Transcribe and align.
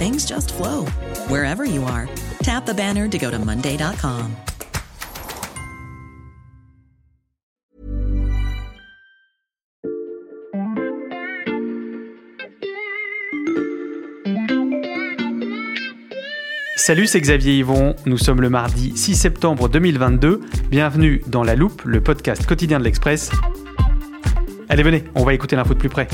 things 0.00 0.24
just 0.24 0.54
flow 0.54 0.86
wherever 1.28 1.66
you 1.66 1.84
are. 1.84 2.08
Tap 2.42 2.64
the 2.64 2.72
banner 2.72 3.06
to 3.06 3.18
go 3.18 3.30
to 3.30 3.38
Monday.com. 3.38 4.34
Salut, 16.76 17.06
c'est 17.06 17.20
Xavier 17.20 17.58
Yvon. 17.58 17.94
Nous 18.06 18.16
sommes 18.16 18.40
le 18.40 18.48
mardi 18.48 18.96
6 18.96 19.14
septembre 19.14 19.68
2022. 19.68 20.40
Bienvenue 20.70 21.22
dans 21.26 21.44
La 21.44 21.54
Loupe, 21.54 21.82
le 21.84 22.00
podcast 22.00 22.46
quotidien 22.46 22.78
de 22.78 22.84
l'Express. 22.84 23.30
Allez, 24.70 24.82
venez, 24.82 25.04
on 25.14 25.24
va 25.24 25.34
écouter 25.34 25.56
l'info 25.56 25.74
de 25.74 25.78
plus 25.78 25.90
près. 25.90 26.08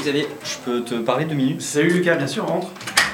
Xavier, 0.00 0.26
je 0.44 0.56
peux 0.64 0.82
te 0.82 0.94
parler 0.94 1.24
deux 1.24 1.34
minutes? 1.34 1.60
Salut 1.60 1.90
Lucas, 1.90 2.16
bien 2.16 2.26
sûr, 2.26 2.46
rentre. 2.46 2.68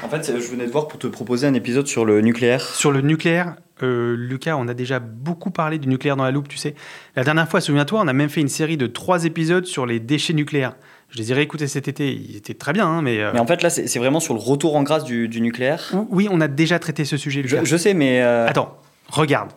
En 0.05 0.09
fait, 0.09 0.25
je 0.39 0.47
venais 0.51 0.67
te 0.67 0.71
voir 0.71 0.89
pour 0.89 0.99
te 0.99 1.07
proposer 1.07 1.47
un 1.47 1.55
épisode 1.55 1.87
sur 1.87 2.05
le 2.05 2.21
nucléaire. 2.21 2.63
Sur 2.63 2.93
le 2.93 3.01
nucléaire, 3.01 3.57
euh, 3.83 4.15
Lucas, 4.17 4.57
on 4.57 4.69
a 4.69 4.75
déjà 4.75 4.99
beaucoup 5.01 5.51
parlé 5.51 5.79
du 5.79 5.89
nucléaire 5.89 6.17
dans 6.17 6.25
la 6.25 6.31
loupe, 6.31 6.49
tu 6.49 6.59
sais. 6.59 6.75
La 7.17 7.25
dernière 7.25 7.49
fois, 7.49 7.61
souviens-toi, 7.61 8.01
on 8.05 8.09
a 8.09 8.13
même 8.13 8.29
fait 8.29 8.41
une 8.41 8.49
série 8.49 8.77
de 8.77 8.87
trois 8.87 9.25
épisodes 9.25 9.65
sur 9.67 9.85
les 9.87 9.99
déchets 9.99 10.33
nucléaires. 10.35 10.75
Je 11.11 11.19
les 11.19 11.33
ai 11.33 11.35
réécoutés 11.35 11.67
cet 11.67 11.89
été, 11.89 12.13
ils 12.13 12.37
étaient 12.37 12.55
très 12.55 12.73
bien, 12.73 12.87
hein, 12.87 13.03
mais... 13.03 13.21
euh, 13.21 13.31
Mais 13.33 13.41
en 13.41 13.47
fait, 13.47 13.63
là, 13.63 13.71
c'est 13.71 13.99
vraiment 13.99 14.21
sur 14.21 14.35
le 14.35 14.41
retour 14.41 14.77
en 14.77 14.83
grâce 14.83 15.05
du, 15.05 15.29
du 15.29 15.41
nucléaire. 15.41 15.93
Oui, 16.11 16.29
on 16.31 16.41
a 16.41 16.49
déjà 16.49 16.79
traité 16.79 17.05
ce 17.05 17.17
sujet, 17.17 17.43
Je, 17.45 17.57
Lucas. 17.57 17.65
je 17.65 17.77
sais, 17.77 17.95
mais. 17.95 18.23
euh, 18.23 18.47
Attends, 18.49 18.77
regarde. 19.09 19.51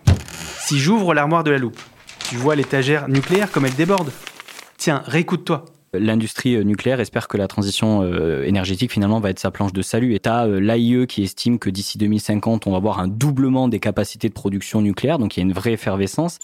Si 0.60 0.80
j'ouvre 0.80 1.14
l'armoire 1.14 1.44
de 1.44 1.52
la 1.52 1.58
loupe, 1.58 1.80
tu 2.30 2.36
vois 2.38 2.56
l'étagère 2.56 3.08
nucléaire 3.08 3.52
comme 3.52 3.66
elle 3.66 3.76
déborde. 3.76 4.12
Tiens, 4.78 5.04
réécoute-toi. 5.06 5.66
L'industrie 5.94 6.56
euh, 6.56 6.64
nucléaire 6.64 7.00
espère 7.00 7.28
que 7.28 7.38
la 7.38 7.48
transition 7.48 8.04
euh, 8.04 8.44
énergétique 8.44 8.92
finalement 8.92 9.20
va 9.20 9.30
être 9.30 9.40
sa 9.40 9.52
planche 9.52 9.74
de 9.74 9.82
salut. 9.82 10.14
Et 10.14 10.20
tu 10.20 10.30
as 10.30 10.48
l'AIE 10.48 11.08
qui 11.08 11.24
estime 11.24 11.60
que 11.60 11.70
d'ici 11.70 11.98
2050, 11.98 12.68
on 12.68 12.72
va 12.72 12.78
avoir 12.78 13.00
un 13.00 13.08
doublement 13.08 13.68
des 13.68 13.80
capacités 13.80 14.30
de 14.30 14.34
production 14.34 14.82
nucléaire, 14.82 15.20
donc 15.20 15.36
il 15.36 15.40
y 15.40 15.44
a 15.44 15.46
une 15.46 15.54
vraie 15.54 15.74
effervescence. 15.74 16.40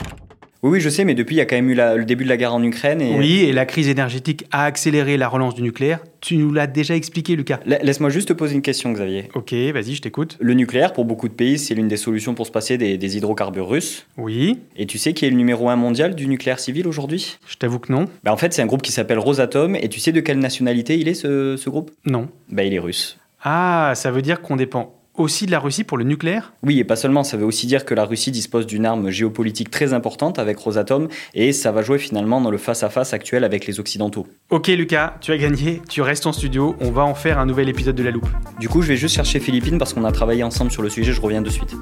Oui, 0.66 0.72
oui, 0.72 0.80
je 0.82 0.90
sais, 0.90 1.06
mais 1.06 1.14
depuis, 1.14 1.36
il 1.36 1.38
y 1.38 1.42
a 1.42 1.46
quand 1.46 1.56
même 1.56 1.70
eu 1.70 1.76
la- 1.76 1.96
le 1.96 2.06
début 2.06 2.24
de 2.24 2.30
la 2.30 2.38
guerre 2.38 2.56
en 2.56 2.64
Ukraine. 2.64 3.00
Et... 3.00 3.14
Oui, 3.16 3.42
et 3.42 3.54
la 3.54 3.68
crise 3.68 3.88
énergétique 3.88 4.46
a 4.52 4.66
accéléré 4.66 5.16
la 5.16 5.28
relance 5.28 5.54
du 5.54 5.62
nucléaire. 5.62 6.00
Tu 6.22 6.38
nous 6.38 6.52
l'as 6.52 6.66
déjà 6.66 6.96
expliqué, 6.96 7.36
Lucas. 7.36 7.60
La- 7.68 7.78
Laisse-moi 7.78 8.10
juste 8.10 8.30
te 8.30 8.34
poser 8.34 8.56
une 8.56 8.64
question, 8.64 8.92
Xavier. 8.92 9.30
Ok, 9.36 9.54
vas-y, 9.54 9.94
je 9.94 10.02
t'écoute. 10.02 10.38
Le 10.40 10.56
nucléaire, 10.56 10.92
pour 10.94 11.06
beaucoup 11.06 11.28
de 11.30 11.36
pays, 11.36 11.60
c'est 11.60 11.76
l'une 11.76 11.88
des 11.88 11.98
solutions 11.98 12.34
pour 12.34 12.48
se 12.48 12.52
passer 12.52 12.80
des, 12.80 12.98
des 12.98 13.16
hydrocarbures 13.16 13.70
russes. 13.70 14.08
Oui, 14.18 14.58
Et 14.76 14.88
tu 14.88 14.98
sais 14.98 15.14
qui 15.14 15.28
est 15.28 15.30
le 15.30 15.36
numéro 15.36 15.70
un 15.70 15.76
mondial 15.76 16.16
du 16.16 16.26
nucléaire 16.28 16.60
civil 16.60 16.88
aujourd'hui? 16.88 17.38
Je 17.48 17.58
t'avoue 17.58 17.78
que 17.78 17.92
non. 17.92 18.06
bah, 18.24 18.34
En 18.34 18.38
fait, 18.38 18.52
c'est 18.52 18.64
un 18.64 18.66
groupe 18.66 18.82
qui 18.82 18.92
s'appelle 18.92 19.20
Rosatom. 19.20 19.76
Et 19.76 19.88
tu 19.88 20.00
sais 20.00 20.12
de 20.14 20.20
quelle 20.20 20.40
nationalité 20.40 20.98
il 20.98 21.08
est, 21.08 21.14
ce, 21.14 21.58
ce 21.58 21.70
groupe? 21.70 21.92
Non. 22.08 22.28
Bah, 22.50 22.64
il 22.64 22.74
est 22.74 22.80
russe. 22.80 23.20
Ah, 23.44 23.92
ça 23.94 24.10
veut 24.10 24.24
dire 24.24 24.42
qu'on 24.42 24.56
dépend 24.56 24.95
aussi 25.18 25.46
de 25.46 25.52
la 25.52 25.60
Russie 25.60 25.84
pour 25.84 25.98
le 25.98 26.04
nucléaire? 26.04 26.54
Oui, 26.64 26.80
et 26.80 26.84
pas 26.84 26.96
seulement, 26.96 27.24
ça 27.24 27.38
veut 27.38 27.46
aussi 27.46 27.68
dire 27.68 27.86
que 27.86 27.94
la 27.94 28.06
Russie 28.06 28.32
dispose 28.32 28.68
d'une 28.68 28.86
arme 28.86 29.10
géopolitique 29.10 29.70
très 29.70 29.94
importante 29.94 30.40
avec 30.40 30.58
Rosatom, 30.58 31.08
et 31.34 31.54
ça 31.54 31.72
va 31.72 31.82
jouer 31.82 31.98
finalement 31.98 32.42
dans 32.42 32.52
le 32.52 32.58
face-à-face 32.58 33.14
actuel 33.14 33.44
avec 33.44 33.66
les 33.68 33.80
Occidentaux. 33.80 34.28
Ok, 34.50 34.68
Lucas, 34.68 35.18
tu 35.22 35.32
as 35.32 35.38
gagné, 35.38 35.82
tu 35.90 36.02
restes 36.02 36.26
en 36.28 36.34
studio, 36.34 36.76
on 36.80 36.92
va 36.92 37.04
en 37.04 37.16
faire 37.16 37.40
un 37.40 37.46
nouvel 37.46 37.70
épisode 37.70 37.96
de 37.96 38.04
La 38.04 38.12
Loupe. 38.12 38.30
Du 38.60 38.70
coup, 38.70 38.82
je 38.82 38.88
vais 38.88 38.98
juste 38.98 39.16
chercher 39.16 39.40
Philippine 39.40 39.78
parce 39.78 39.94
qu'on 39.94 40.06
a 40.06 40.12
travaillé 40.12 40.44
ensemble 40.44 40.72
sur 40.72 40.82
le 40.82 40.90
sujet, 40.90 41.14
je 41.14 41.22
reviens 41.22 41.42
de 41.42 41.50
suite. 41.50 41.76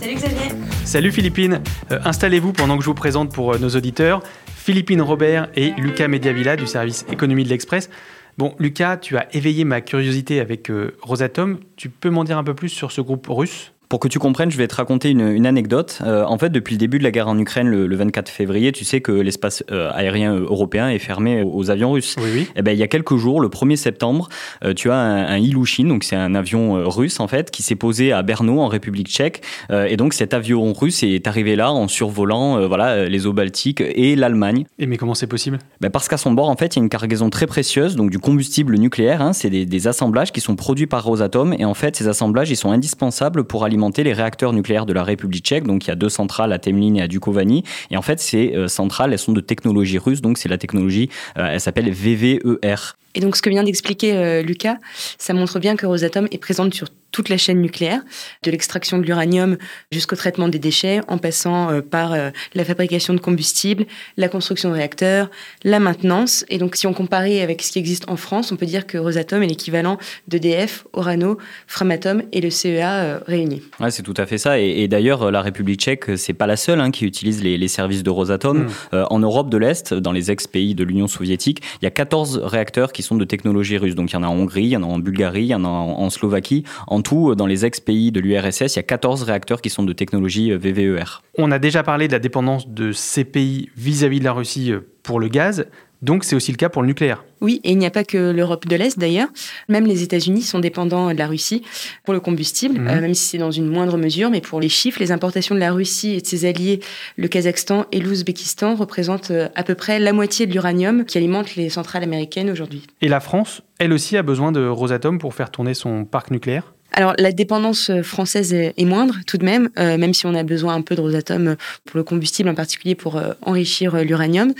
Salut 0.00 0.14
Xavier 0.14 0.36
Salut 0.84 1.12
Philippine, 1.12 1.60
Euh, 1.90 1.98
installez-vous 2.04 2.52
pendant 2.52 2.76
que 2.76 2.82
je 2.82 2.88
vous 2.88 2.94
présente 2.94 3.32
pour 3.32 3.54
euh, 3.54 3.58
nos 3.58 3.70
auditeurs 3.70 4.22
Philippine 4.46 5.00
Robert 5.00 5.48
et 5.56 5.72
Lucas 5.78 6.08
Mediavilla 6.08 6.56
du 6.56 6.66
service 6.66 7.06
économie 7.10 7.44
de 7.44 7.48
l'Express. 7.48 7.88
Bon, 8.38 8.54
Lucas, 8.60 8.98
tu 8.98 9.16
as 9.16 9.26
éveillé 9.34 9.64
ma 9.64 9.80
curiosité 9.80 10.38
avec 10.38 10.70
euh, 10.70 10.96
Rosatom. 11.02 11.58
Tu 11.74 11.90
peux 11.90 12.08
m'en 12.08 12.22
dire 12.22 12.38
un 12.38 12.44
peu 12.44 12.54
plus 12.54 12.68
sur 12.68 12.92
ce 12.92 13.00
groupe 13.00 13.26
russe? 13.28 13.72
Pour 13.88 14.00
que 14.00 14.08
tu 14.08 14.18
comprennes, 14.18 14.50
je 14.50 14.58
vais 14.58 14.68
te 14.68 14.74
raconter 14.74 15.08
une, 15.10 15.26
une 15.26 15.46
anecdote. 15.46 16.00
Euh, 16.04 16.22
en 16.24 16.36
fait, 16.36 16.50
depuis 16.50 16.74
le 16.74 16.78
début 16.78 16.98
de 16.98 17.04
la 17.04 17.10
guerre 17.10 17.26
en 17.28 17.38
Ukraine, 17.38 17.68
le, 17.68 17.86
le 17.86 17.96
24 17.96 18.28
février, 18.28 18.70
tu 18.70 18.84
sais 18.84 19.00
que 19.00 19.12
l'espace 19.12 19.64
euh, 19.70 19.90
aérien 19.94 20.34
européen 20.34 20.90
est 20.90 20.98
fermé 20.98 21.42
aux, 21.42 21.50
aux 21.54 21.70
avions 21.70 21.92
russes. 21.92 22.14
Oui, 22.18 22.28
oui. 22.34 22.48
Eh 22.54 22.60
ben, 22.60 22.72
il 22.72 22.78
y 22.78 22.82
a 22.82 22.86
quelques 22.86 23.16
jours, 23.16 23.40
le 23.40 23.48
1er 23.48 23.76
septembre, 23.76 24.28
euh, 24.62 24.74
tu 24.74 24.90
as 24.90 24.96
un, 24.96 25.24
un 25.28 25.38
Ilyushin, 25.38 25.84
donc 25.84 26.04
c'est 26.04 26.16
un 26.16 26.34
avion 26.34 26.76
euh, 26.76 26.86
russe 26.86 27.18
en 27.18 27.28
fait, 27.28 27.50
qui 27.50 27.62
s'est 27.62 27.76
posé 27.76 28.12
à 28.12 28.22
Brno 28.22 28.60
en 28.60 28.68
République 28.68 29.08
tchèque. 29.08 29.40
Euh, 29.70 29.86
et 29.86 29.96
donc 29.96 30.12
cet 30.12 30.34
avion 30.34 30.70
russe 30.74 31.02
est 31.02 31.26
arrivé 31.26 31.56
là 31.56 31.72
en 31.72 31.88
survolant 31.88 32.58
euh, 32.58 32.66
voilà, 32.68 32.88
euh, 32.90 33.08
les 33.08 33.26
eaux 33.26 33.32
baltiques 33.32 33.80
et 33.80 34.16
l'Allemagne. 34.16 34.66
Et 34.78 34.86
mais 34.86 34.98
comment 34.98 35.14
c'est 35.14 35.26
possible? 35.26 35.60
Ben, 35.80 35.88
parce 35.88 36.08
qu'à 36.08 36.18
son 36.18 36.32
bord, 36.32 36.50
en 36.50 36.56
fait, 36.56 36.76
il 36.76 36.80
y 36.80 36.82
a 36.82 36.82
une 36.82 36.90
cargaison 36.90 37.30
très 37.30 37.46
précieuse, 37.46 37.96
donc 37.96 38.10
du 38.10 38.18
combustible 38.18 38.76
nucléaire. 38.76 39.22
hein, 39.22 39.32
c'est 39.32 39.48
des, 39.48 39.64
des 39.64 39.86
assemblages 39.86 40.30
qui 40.30 40.42
sont 40.42 40.56
produits 40.56 40.86
par 40.86 41.04
Rosatom. 41.04 41.54
Et 41.58 41.64
en 41.64 41.72
fait, 41.72 41.96
ces 41.96 42.06
assemblages, 42.06 42.50
ils 42.50 42.56
sont 42.56 42.70
indispensables 42.70 43.44
pour 43.44 43.64
alimenter 43.64 43.77
les 43.98 44.12
réacteurs 44.12 44.52
nucléaires 44.52 44.86
de 44.86 44.92
la 44.92 45.04
République 45.04 45.44
tchèque. 45.44 45.64
Donc, 45.64 45.86
il 45.86 45.88
y 45.88 45.90
a 45.90 45.96
deux 45.96 46.08
centrales 46.08 46.52
à 46.52 46.58
Temlin 46.58 46.94
et 46.94 47.02
à 47.02 47.08
Dukovany. 47.08 47.64
Et 47.90 47.96
en 47.96 48.02
fait, 48.02 48.20
ces 48.20 48.54
euh, 48.54 48.68
centrales, 48.68 49.12
elles 49.12 49.18
sont 49.18 49.32
de 49.32 49.40
technologie 49.40 49.98
russe. 49.98 50.20
Donc, 50.20 50.38
c'est 50.38 50.48
la 50.48 50.58
technologie, 50.58 51.08
euh, 51.38 51.48
elle 51.52 51.60
s'appelle 51.60 51.90
VVER. 51.90 52.96
Et 53.14 53.20
donc, 53.20 53.36
ce 53.36 53.42
que 53.42 53.50
vient 53.50 53.64
d'expliquer 53.64 54.16
euh, 54.16 54.42
Lucas, 54.42 54.76
ça 55.18 55.32
montre 55.32 55.58
bien 55.58 55.76
que 55.76 55.86
Rosatom 55.86 56.28
est 56.30 56.38
présente 56.38 56.74
sur 56.74 56.88
toute 57.10 57.28
la 57.28 57.36
chaîne 57.36 57.60
nucléaire, 57.60 58.02
de 58.42 58.50
l'extraction 58.50 58.98
de 58.98 59.04
l'uranium 59.04 59.56
jusqu'au 59.90 60.16
traitement 60.16 60.48
des 60.48 60.58
déchets, 60.58 61.00
en 61.08 61.18
passant 61.18 61.70
euh, 61.70 61.80
par 61.80 62.12
euh, 62.12 62.30
la 62.54 62.64
fabrication 62.64 63.14
de 63.14 63.20
combustible, 63.20 63.86
la 64.16 64.28
construction 64.28 64.70
de 64.70 64.74
réacteurs, 64.74 65.30
la 65.64 65.80
maintenance. 65.80 66.44
Et 66.48 66.58
donc, 66.58 66.76
si 66.76 66.86
on 66.86 66.92
comparait 66.92 67.40
avec 67.40 67.62
ce 67.62 67.72
qui 67.72 67.78
existe 67.78 68.08
en 68.08 68.16
France, 68.16 68.52
on 68.52 68.56
peut 68.56 68.66
dire 68.66 68.86
que 68.86 68.98
Rosatom 68.98 69.42
est 69.42 69.46
l'équivalent 69.46 69.98
d'EDF, 70.28 70.86
Orano, 70.92 71.38
Framatome 71.66 72.22
et 72.32 72.40
le 72.40 72.50
CEA 72.50 72.92
euh, 72.92 73.20
réunis. 73.26 73.62
Ouais, 73.80 73.90
c'est 73.90 74.02
tout 74.02 74.14
à 74.16 74.26
fait 74.26 74.38
ça. 74.38 74.60
Et, 74.60 74.82
et 74.82 74.88
d'ailleurs, 74.88 75.30
la 75.30 75.42
République 75.42 75.80
tchèque, 75.80 76.16
c'est 76.16 76.34
pas 76.34 76.46
la 76.46 76.56
seule 76.56 76.80
hein, 76.80 76.90
qui 76.90 77.04
utilise 77.04 77.42
les, 77.42 77.58
les 77.58 77.68
services 77.68 78.02
de 78.02 78.10
Rosatom. 78.10 78.58
Mm. 78.58 78.68
Euh, 78.94 79.04
en 79.10 79.18
Europe 79.18 79.50
de 79.50 79.56
l'Est, 79.56 79.94
dans 79.94 80.12
les 80.12 80.30
ex-pays 80.30 80.74
de 80.74 80.84
l'Union 80.84 81.06
soviétique, 81.06 81.62
il 81.80 81.84
y 81.84 81.88
a 81.88 81.90
14 81.90 82.38
réacteurs 82.38 82.92
qui 82.92 83.02
sont 83.02 83.16
de 83.16 83.24
technologie 83.24 83.78
russe. 83.78 83.94
Donc 83.94 84.10
il 84.10 84.14
y 84.14 84.16
en 84.16 84.22
a 84.22 84.28
en 84.28 84.34
Hongrie, 84.34 84.64
il 84.64 84.70
y 84.70 84.76
en 84.76 84.82
a 84.82 84.86
en 84.86 84.98
Bulgarie, 84.98 85.44
il 85.44 85.48
y 85.48 85.54
en 85.54 85.64
a 85.64 85.68
en, 85.68 86.00
en 86.00 86.10
Slovaquie. 86.10 86.64
En 86.86 86.97
tout, 87.02 87.30
euh, 87.30 87.34
dans 87.34 87.46
les 87.46 87.64
ex-pays 87.64 88.12
de 88.12 88.20
l'URSS, 88.20 88.74
il 88.74 88.76
y 88.76 88.78
a 88.78 88.82
14 88.82 89.22
réacteurs 89.22 89.60
qui 89.60 89.70
sont 89.70 89.82
de 89.82 89.92
technologie 89.92 90.52
euh, 90.52 90.58
VVER. 90.58 91.22
On 91.36 91.50
a 91.50 91.58
déjà 91.58 91.82
parlé 91.82 92.06
de 92.08 92.12
la 92.12 92.18
dépendance 92.18 92.68
de 92.68 92.92
ces 92.92 93.24
pays 93.24 93.70
vis-à-vis 93.76 94.18
de 94.20 94.24
la 94.24 94.32
Russie 94.32 94.72
euh, 94.72 94.80
pour 95.02 95.20
le 95.20 95.28
gaz, 95.28 95.66
donc 96.00 96.22
c'est 96.22 96.36
aussi 96.36 96.52
le 96.52 96.56
cas 96.56 96.68
pour 96.68 96.82
le 96.82 96.86
nucléaire. 96.88 97.24
Oui, 97.40 97.60
et 97.64 97.72
il 97.72 97.78
n'y 97.78 97.86
a 97.86 97.90
pas 97.90 98.04
que 98.04 98.30
l'Europe 98.30 98.66
de 98.68 98.76
l'Est 98.76 98.98
d'ailleurs. 99.00 99.26
Même 99.68 99.84
les 99.84 100.02
États-Unis 100.04 100.42
sont 100.42 100.60
dépendants 100.60 101.12
de 101.12 101.18
la 101.18 101.26
Russie 101.26 101.62
pour 102.04 102.14
le 102.14 102.20
combustible, 102.20 102.78
Mhm. 102.78 102.88
euh, 102.88 103.00
même 103.00 103.14
si 103.14 103.24
c'est 103.30 103.38
dans 103.38 103.50
une 103.50 103.66
moindre 103.66 103.96
mesure. 103.96 104.30
Mais 104.30 104.40
pour 104.40 104.60
les 104.60 104.68
chiffres, 104.68 105.00
les 105.00 105.10
importations 105.10 105.54
de 105.56 105.60
la 105.60 105.72
Russie 105.72 106.14
et 106.14 106.20
de 106.20 106.26
ses 106.26 106.44
alliés, 106.44 106.78
le 107.16 107.26
Kazakhstan 107.26 107.86
et 107.90 107.98
l'Ouzbékistan, 108.00 108.76
représentent 108.76 109.32
à 109.56 109.62
peu 109.64 109.74
près 109.74 109.98
la 109.98 110.12
moitié 110.12 110.46
de 110.46 110.52
l'uranium 110.52 111.04
qui 111.04 111.18
alimente 111.18 111.56
les 111.56 111.68
centrales 111.68 112.04
américaines 112.04 112.50
aujourd'hui. 112.50 112.82
Et 113.00 113.08
la 113.08 113.18
France, 113.20 113.62
elle 113.80 113.92
aussi, 113.92 114.16
a 114.16 114.22
besoin 114.22 114.52
de 114.52 114.64
Rosatom 114.66 115.18
pour 115.18 115.34
faire 115.34 115.50
tourner 115.50 115.74
son 115.74 116.04
parc 116.04 116.30
nucléaire? 116.30 116.74
Alors 116.92 117.14
la 117.18 117.32
dépendance 117.32 117.90
euh, 117.90 118.02
française 118.02 118.52
est, 118.52 118.84
moindre 118.84 119.14
tout 119.26 119.36
de 119.36 119.44
même, 119.44 119.68
euh, 119.78 119.98
même 119.98 120.14
si 120.14 120.26
on 120.26 120.34
a 120.34 120.42
besoin 120.42 120.74
un 120.74 120.82
peu 120.82 120.94
de 120.94 121.00
Rosatom 121.00 121.56
pour 121.84 121.98
le 121.98 122.02
combustible, 122.02 122.48
en 122.48 122.54
particulier 122.54 122.94
pour 122.94 123.16
euh, 123.16 123.34
enrichir 123.42 124.02
l'uranium. 124.02 124.52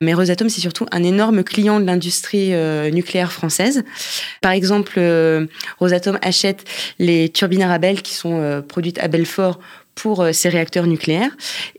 Mais 0.00 0.14
Rosatom, 0.14 0.48
c'est 0.48 0.60
surtout 0.60 0.86
un 0.92 1.02
énorme 1.02 1.42
client 1.44 1.80
de 1.80 1.84
l'industrie 1.84 2.52
nucléaire 2.92 3.32
française. 3.32 3.82
Par 4.40 4.52
exemple, 4.52 5.00
Rosatom 5.78 6.18
achète 6.22 6.64
les 6.98 7.28
turbines 7.28 7.62
Arabelle 7.62 8.02
qui 8.02 8.14
sont 8.14 8.62
produites 8.66 8.98
à 8.98 9.08
Belfort 9.08 9.58
pour 9.94 10.26
ces 10.32 10.48
réacteurs 10.48 10.86
nucléaires. 10.86 11.30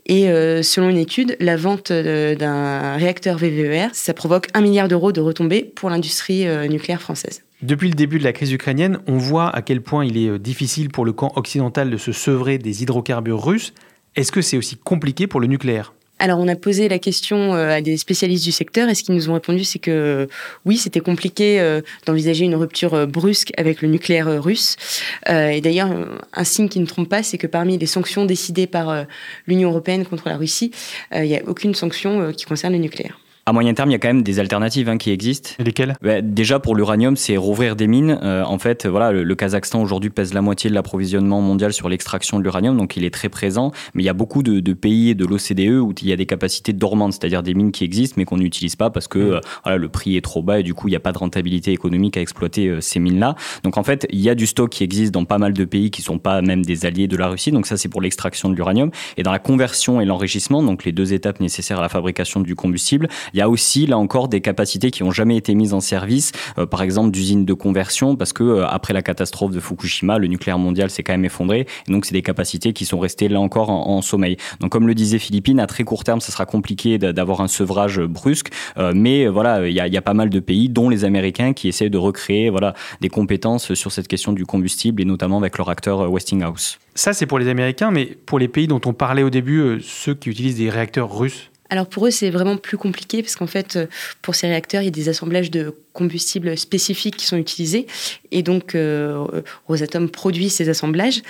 Et 0.06 0.26
selon 0.62 0.90
une 0.90 0.98
étude, 0.98 1.36
la 1.40 1.56
vente 1.56 1.92
d'un 1.92 2.96
réacteur 2.96 3.38
VVER, 3.38 3.88
ça 3.92 4.14
provoque 4.14 4.48
un 4.54 4.60
milliard 4.60 4.88
d'euros 4.88 5.12
de 5.12 5.20
retombées 5.20 5.62
pour 5.62 5.90
l'industrie 5.90 6.46
nucléaire 6.68 7.00
française. 7.00 7.42
Depuis 7.64 7.88
le 7.88 7.94
début 7.94 8.18
de 8.18 8.24
la 8.24 8.34
crise 8.34 8.52
ukrainienne, 8.52 8.98
on 9.06 9.16
voit 9.16 9.48
à 9.48 9.62
quel 9.62 9.80
point 9.80 10.04
il 10.04 10.18
est 10.18 10.28
euh, 10.28 10.38
difficile 10.38 10.90
pour 10.90 11.06
le 11.06 11.14
camp 11.14 11.32
occidental 11.34 11.88
de 11.88 11.96
se 11.96 12.12
sevrer 12.12 12.58
des 12.58 12.82
hydrocarbures 12.82 13.42
russes. 13.42 13.72
Est-ce 14.16 14.32
que 14.32 14.42
c'est 14.42 14.58
aussi 14.58 14.76
compliqué 14.76 15.26
pour 15.26 15.40
le 15.40 15.46
nucléaire? 15.46 15.94
Alors, 16.18 16.40
on 16.40 16.46
a 16.46 16.56
posé 16.56 16.90
la 16.90 16.98
question 16.98 17.54
euh, 17.54 17.70
à 17.70 17.80
des 17.80 17.96
spécialistes 17.96 18.44
du 18.44 18.52
secteur 18.52 18.90
et 18.90 18.94
ce 18.94 19.02
qu'ils 19.02 19.14
nous 19.14 19.30
ont 19.30 19.32
répondu, 19.32 19.64
c'est 19.64 19.78
que 19.78 20.28
oui, 20.66 20.76
c'était 20.76 21.00
compliqué 21.00 21.58
euh, 21.58 21.80
d'envisager 22.04 22.44
une 22.44 22.54
rupture 22.54 23.06
brusque 23.06 23.52
avec 23.56 23.80
le 23.80 23.88
nucléaire 23.88 24.42
russe. 24.42 24.76
Et 25.26 25.62
d'ailleurs, 25.62 25.88
un 26.34 26.44
signe 26.44 26.68
qui 26.68 26.80
ne 26.80 26.86
trompe 26.86 27.08
pas, 27.08 27.22
c'est 27.22 27.38
que 27.38 27.46
parmi 27.46 27.78
les 27.78 27.86
sanctions 27.86 28.26
décidées 28.26 28.66
par 28.66 29.06
l'Union 29.46 29.70
européenne 29.70 30.04
contre 30.04 30.28
la 30.28 30.36
Russie, 30.36 30.70
il 31.14 31.22
n'y 31.22 31.36
a 31.36 31.42
aucune 31.46 31.74
sanction 31.74 32.30
qui 32.32 32.44
concerne 32.44 32.74
le 32.74 32.80
nucléaire. 32.80 33.18
À 33.46 33.52
moyen 33.52 33.74
terme, 33.74 33.90
il 33.90 33.92
y 33.92 33.96
a 33.96 33.98
quand 33.98 34.08
même 34.08 34.22
des 34.22 34.40
alternatives 34.40 34.88
hein, 34.88 34.96
qui 34.96 35.10
existent. 35.10 35.50
Et 35.58 35.64
lesquelles? 35.64 35.96
Bah, 36.00 36.22
Déjà 36.22 36.60
pour 36.60 36.74
l'uranium, 36.74 37.14
c'est 37.14 37.36
rouvrir 37.36 37.76
des 37.76 37.86
mines. 37.86 38.18
Euh, 38.22 38.42
en 38.42 38.58
fait, 38.58 38.86
voilà, 38.86 39.12
le, 39.12 39.34
Kazakhstan 39.34 39.82
aujourd'hui 39.82 40.08
pèse 40.08 40.32
la 40.32 40.40
moitié 40.40 40.70
de 40.70 40.74
l'approvisionnement 40.74 41.42
mondial 41.42 41.74
sur 41.74 41.90
l'extraction 41.90 42.38
de 42.38 42.42
l'uranium, 42.42 42.74
donc 42.74 42.96
il 42.96 43.04
est 43.04 43.12
très 43.12 43.28
présent. 43.28 43.70
Mais 43.92 44.02
il 44.02 44.06
y 44.06 44.08
a 44.08 44.14
beaucoup 44.14 44.42
de, 44.42 44.60
de 44.60 44.72
pays 44.72 45.14
de 45.14 45.26
l'OCDE 45.26 45.78
où 45.82 45.92
il 46.00 46.08
y 46.08 46.12
a 46.14 46.16
des 46.16 46.24
capacités 46.24 46.72
dormantes, 46.72 47.12
c'est-à-dire 47.12 47.42
des 47.42 47.52
mines 47.52 47.70
qui 47.70 47.84
existent 47.84 48.14
mais 48.16 48.24
qu'on 48.24 48.38
n'utilise 48.38 48.76
pas 48.76 48.88
parce 48.88 49.08
que 49.08 49.18
mmh. 49.18 49.32
euh, 49.32 49.40
voilà, 49.64 49.76
le 49.76 49.88
prix 49.90 50.16
est 50.16 50.22
trop 50.22 50.42
bas 50.42 50.60
et 50.60 50.62
du 50.62 50.72
coup 50.72 50.88
il 50.88 50.92
n'y 50.92 50.96
a 50.96 51.00
pas 51.00 51.12
de 51.12 51.18
rentabilité 51.18 51.70
économique 51.70 52.16
à 52.16 52.22
exploiter 52.22 52.68
euh, 52.68 52.80
ces 52.80 52.98
mines-là. 52.98 53.34
Donc 53.62 53.76
en 53.76 53.84
fait, 53.84 54.06
il 54.08 54.20
y 54.20 54.30
a 54.30 54.34
du 54.34 54.46
stock 54.46 54.70
qui 54.70 54.84
existe 54.84 55.12
dans 55.12 55.26
pas 55.26 55.38
mal 55.38 55.52
de 55.52 55.64
pays 55.66 55.90
qui 55.90 56.00
sont 56.00 56.18
pas 56.18 56.40
même 56.40 56.64
des 56.64 56.86
alliés 56.86 57.08
de 57.08 57.16
la 57.18 57.28
Russie. 57.28 57.52
Donc 57.52 57.66
ça 57.66 57.76
c'est 57.76 57.90
pour 57.90 58.00
l'extraction 58.00 58.48
de 58.48 58.54
l'uranium 58.54 58.90
et 59.18 59.22
dans 59.22 59.32
la 59.32 59.38
conversion 59.38 60.00
et 60.00 60.06
l'enrichissement, 60.06 60.62
donc 60.62 60.84
les 60.84 60.92
deux 60.92 61.12
étapes 61.12 61.40
nécessaires 61.40 61.80
à 61.80 61.82
la 61.82 61.90
fabrication 61.90 62.40
du 62.40 62.54
combustible, 62.54 63.08
il 63.34 63.38
y 63.38 63.40
a 63.40 63.48
aussi 63.48 63.86
là 63.86 63.98
encore 63.98 64.28
des 64.28 64.40
capacités 64.40 64.92
qui 64.92 65.02
ont 65.02 65.10
jamais 65.10 65.36
été 65.36 65.54
mises 65.54 65.74
en 65.74 65.80
service, 65.80 66.30
euh, 66.56 66.66
par 66.66 66.82
exemple 66.82 67.10
d'usines 67.10 67.44
de 67.44 67.52
conversion, 67.52 68.14
parce 68.14 68.32
que 68.32 68.44
euh, 68.44 68.66
après 68.66 68.94
la 68.94 69.02
catastrophe 69.02 69.50
de 69.50 69.58
Fukushima, 69.58 70.18
le 70.18 70.28
nucléaire 70.28 70.58
mondial 70.58 70.88
s'est 70.88 71.02
quand 71.02 71.12
même 71.12 71.24
effondré. 71.24 71.66
Et 71.88 71.92
donc, 71.92 72.04
c'est 72.06 72.12
des 72.12 72.22
capacités 72.22 72.72
qui 72.72 72.84
sont 72.84 73.00
restées 73.00 73.28
là 73.28 73.40
encore 73.40 73.70
en, 73.70 74.02
sommeil. 74.02 74.36
Donc, 74.60 74.70
comme 74.70 74.86
le 74.86 74.94
disait 74.94 75.18
Philippine, 75.18 75.58
à 75.58 75.66
très 75.66 75.82
court 75.82 76.04
terme, 76.04 76.20
ça 76.20 76.30
sera 76.30 76.46
compliqué 76.46 76.98
d'avoir 76.98 77.40
un 77.40 77.48
sevrage 77.48 78.00
brusque, 78.00 78.50
euh, 78.78 78.92
mais 78.94 79.26
voilà, 79.26 79.66
il 79.66 79.74
y 79.74 79.80
a, 79.80 79.88
y 79.88 79.96
a, 79.96 80.02
pas 80.02 80.14
mal 80.14 80.30
de 80.30 80.38
pays, 80.38 80.68
dont 80.68 80.88
les 80.88 81.04
Américains, 81.04 81.54
qui 81.54 81.68
essaient 81.68 81.90
de 81.90 81.98
recréer 81.98 82.50
voilà 82.50 82.74
des 83.00 83.08
compétences 83.08 83.74
sur 83.74 83.90
cette 83.90 84.06
question 84.06 84.32
du 84.32 84.46
combustible 84.46 85.02
et 85.02 85.04
notamment 85.04 85.38
avec 85.38 85.58
leur 85.58 85.70
acteur 85.70 86.10
Westinghouse. 86.12 86.78
Ça, 86.94 87.12
c'est 87.12 87.26
pour 87.26 87.40
les 87.40 87.48
Américains, 87.48 87.90
mais 87.90 88.06
pour 88.26 88.38
les 88.38 88.48
pays 88.48 88.68
dont 88.68 88.80
on 88.84 88.92
parlait 88.92 89.22
au 89.22 89.30
début, 89.30 89.80
ceux 89.82 90.14
qui 90.14 90.30
utilisent 90.30 90.58
des 90.58 90.70
réacteurs 90.70 91.16
russes 91.16 91.50
alors 91.70 91.86
pour 91.86 92.06
eux, 92.06 92.10
c'est 92.10 92.30
vraiment 92.30 92.56
plus 92.56 92.76
compliqué 92.76 93.22
parce 93.22 93.36
qu'en 93.36 93.46
fait, 93.46 93.78
pour 94.22 94.34
ces 94.34 94.46
réacteurs, 94.46 94.82
il 94.82 94.86
y 94.86 94.88
a 94.88 94.90
des 94.90 95.08
assemblages 95.08 95.50
de 95.50 95.74
combustibles 95.94 96.58
spécifiques 96.58 97.16
qui 97.16 97.24
sont 97.24 97.38
utilisés. 97.38 97.86
Et 98.32 98.42
donc, 98.42 98.74
euh, 98.74 99.24
Rosatom 99.68 100.10
produit 100.10 100.50
ces 100.50 100.68
assemblages. 100.68 101.22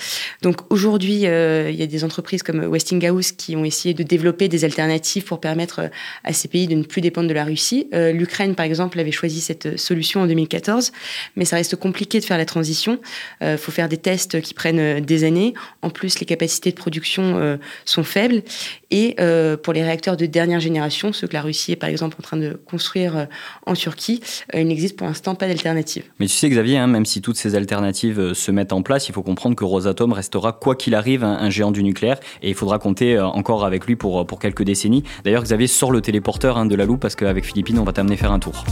Donc, 0.42 0.72
aujourd'hui, 0.72 1.26
euh, 1.26 1.70
il 1.70 1.76
y 1.76 1.82
a 1.82 1.86
des 1.86 2.02
entreprises 2.02 2.42
comme 2.42 2.64
Westinghouse 2.64 3.32
qui 3.32 3.56
ont 3.56 3.64
essayé 3.64 3.94
de 3.94 4.02
développer 4.02 4.48
des 4.48 4.64
alternatives 4.64 5.24
pour 5.24 5.38
permettre 5.38 5.80
euh, 5.80 5.88
à 6.24 6.32
ces 6.32 6.48
pays 6.48 6.66
de 6.66 6.74
ne 6.74 6.82
plus 6.82 7.02
dépendre 7.02 7.28
de 7.28 7.34
la 7.34 7.44
Russie. 7.44 7.88
L'Ukraine, 7.92 8.54
par 8.54 8.64
exemple, 8.64 8.98
avait 8.98 9.12
choisi 9.12 9.42
cette 9.42 9.78
solution 9.78 10.22
en 10.22 10.26
2014, 10.26 10.92
mais 11.36 11.44
ça 11.44 11.56
reste 11.56 11.76
compliqué 11.76 12.18
de 12.18 12.24
faire 12.24 12.38
la 12.38 12.46
transition. 12.46 12.98
Il 13.42 13.58
faut 13.58 13.72
faire 13.72 13.90
des 13.90 13.98
tests 13.98 14.40
qui 14.40 14.54
prennent 14.54 15.00
des 15.00 15.24
années. 15.24 15.52
En 15.82 15.90
plus, 15.90 16.18
les 16.18 16.24
capacités 16.26 16.70
de 16.70 16.76
production 16.76 17.58
sont 17.84 18.04
faibles. 18.04 18.42
Et 18.90 19.16
pour 19.62 19.72
les 19.74 19.82
réacteurs 19.82 20.16
de 20.16 20.24
dernière 20.24 20.60
génération, 20.60 21.12
ceux 21.12 21.26
que 21.26 21.34
la 21.34 21.42
Russie 21.42 21.72
est, 21.72 21.76
par 21.76 21.90
exemple, 21.90 22.16
en 22.18 22.22
train 22.22 22.36
de 22.38 22.58
construire 22.64 23.28
en 23.66 23.74
Turquie, 23.74 24.20
il 24.60 24.66
n'existe 24.66 24.96
pour 24.96 25.06
l'instant 25.06 25.34
pas 25.34 25.46
d'alternative. 25.46 26.04
Mais 26.20 26.26
tu 26.26 26.32
sais 26.32 26.48
Xavier, 26.48 26.78
hein, 26.78 26.86
même 26.86 27.04
si 27.04 27.20
toutes 27.20 27.36
ces 27.36 27.54
alternatives 27.54 28.20
euh, 28.20 28.34
se 28.34 28.50
mettent 28.50 28.72
en 28.72 28.82
place, 28.82 29.08
il 29.08 29.12
faut 29.12 29.22
comprendre 29.22 29.56
que 29.56 29.64
Rosatom 29.64 30.12
restera 30.12 30.52
quoi 30.52 30.76
qu'il 30.76 30.94
arrive 30.94 31.24
un, 31.24 31.50
géant 31.50 31.70
du 31.70 31.82
nucléaire 31.82 32.18
et 32.42 32.50
il 32.50 32.54
faudra 32.54 32.78
compter 32.78 33.16
euh, 33.16 33.26
encore 33.26 33.64
avec 33.64 33.86
lui 33.86 33.96
pour, 33.96 34.26
pour 34.26 34.38
quelques 34.38 34.62
décennies. 34.62 35.04
D'ailleurs 35.24 35.42
Xavier 35.42 35.66
sort 35.66 35.90
le 35.90 36.00
téléporteur 36.00 36.58
hein, 36.58 36.66
de 36.66 36.74
la 36.74 36.84
loupe 36.84 37.00
parce 37.00 37.16
qu'avec 37.16 37.44
Philippine 37.44 37.78
on 37.78 37.84
va 37.84 37.92
t'amener 37.92 38.16
faire 38.16 38.32
un 38.32 38.38
tour. 38.38 38.64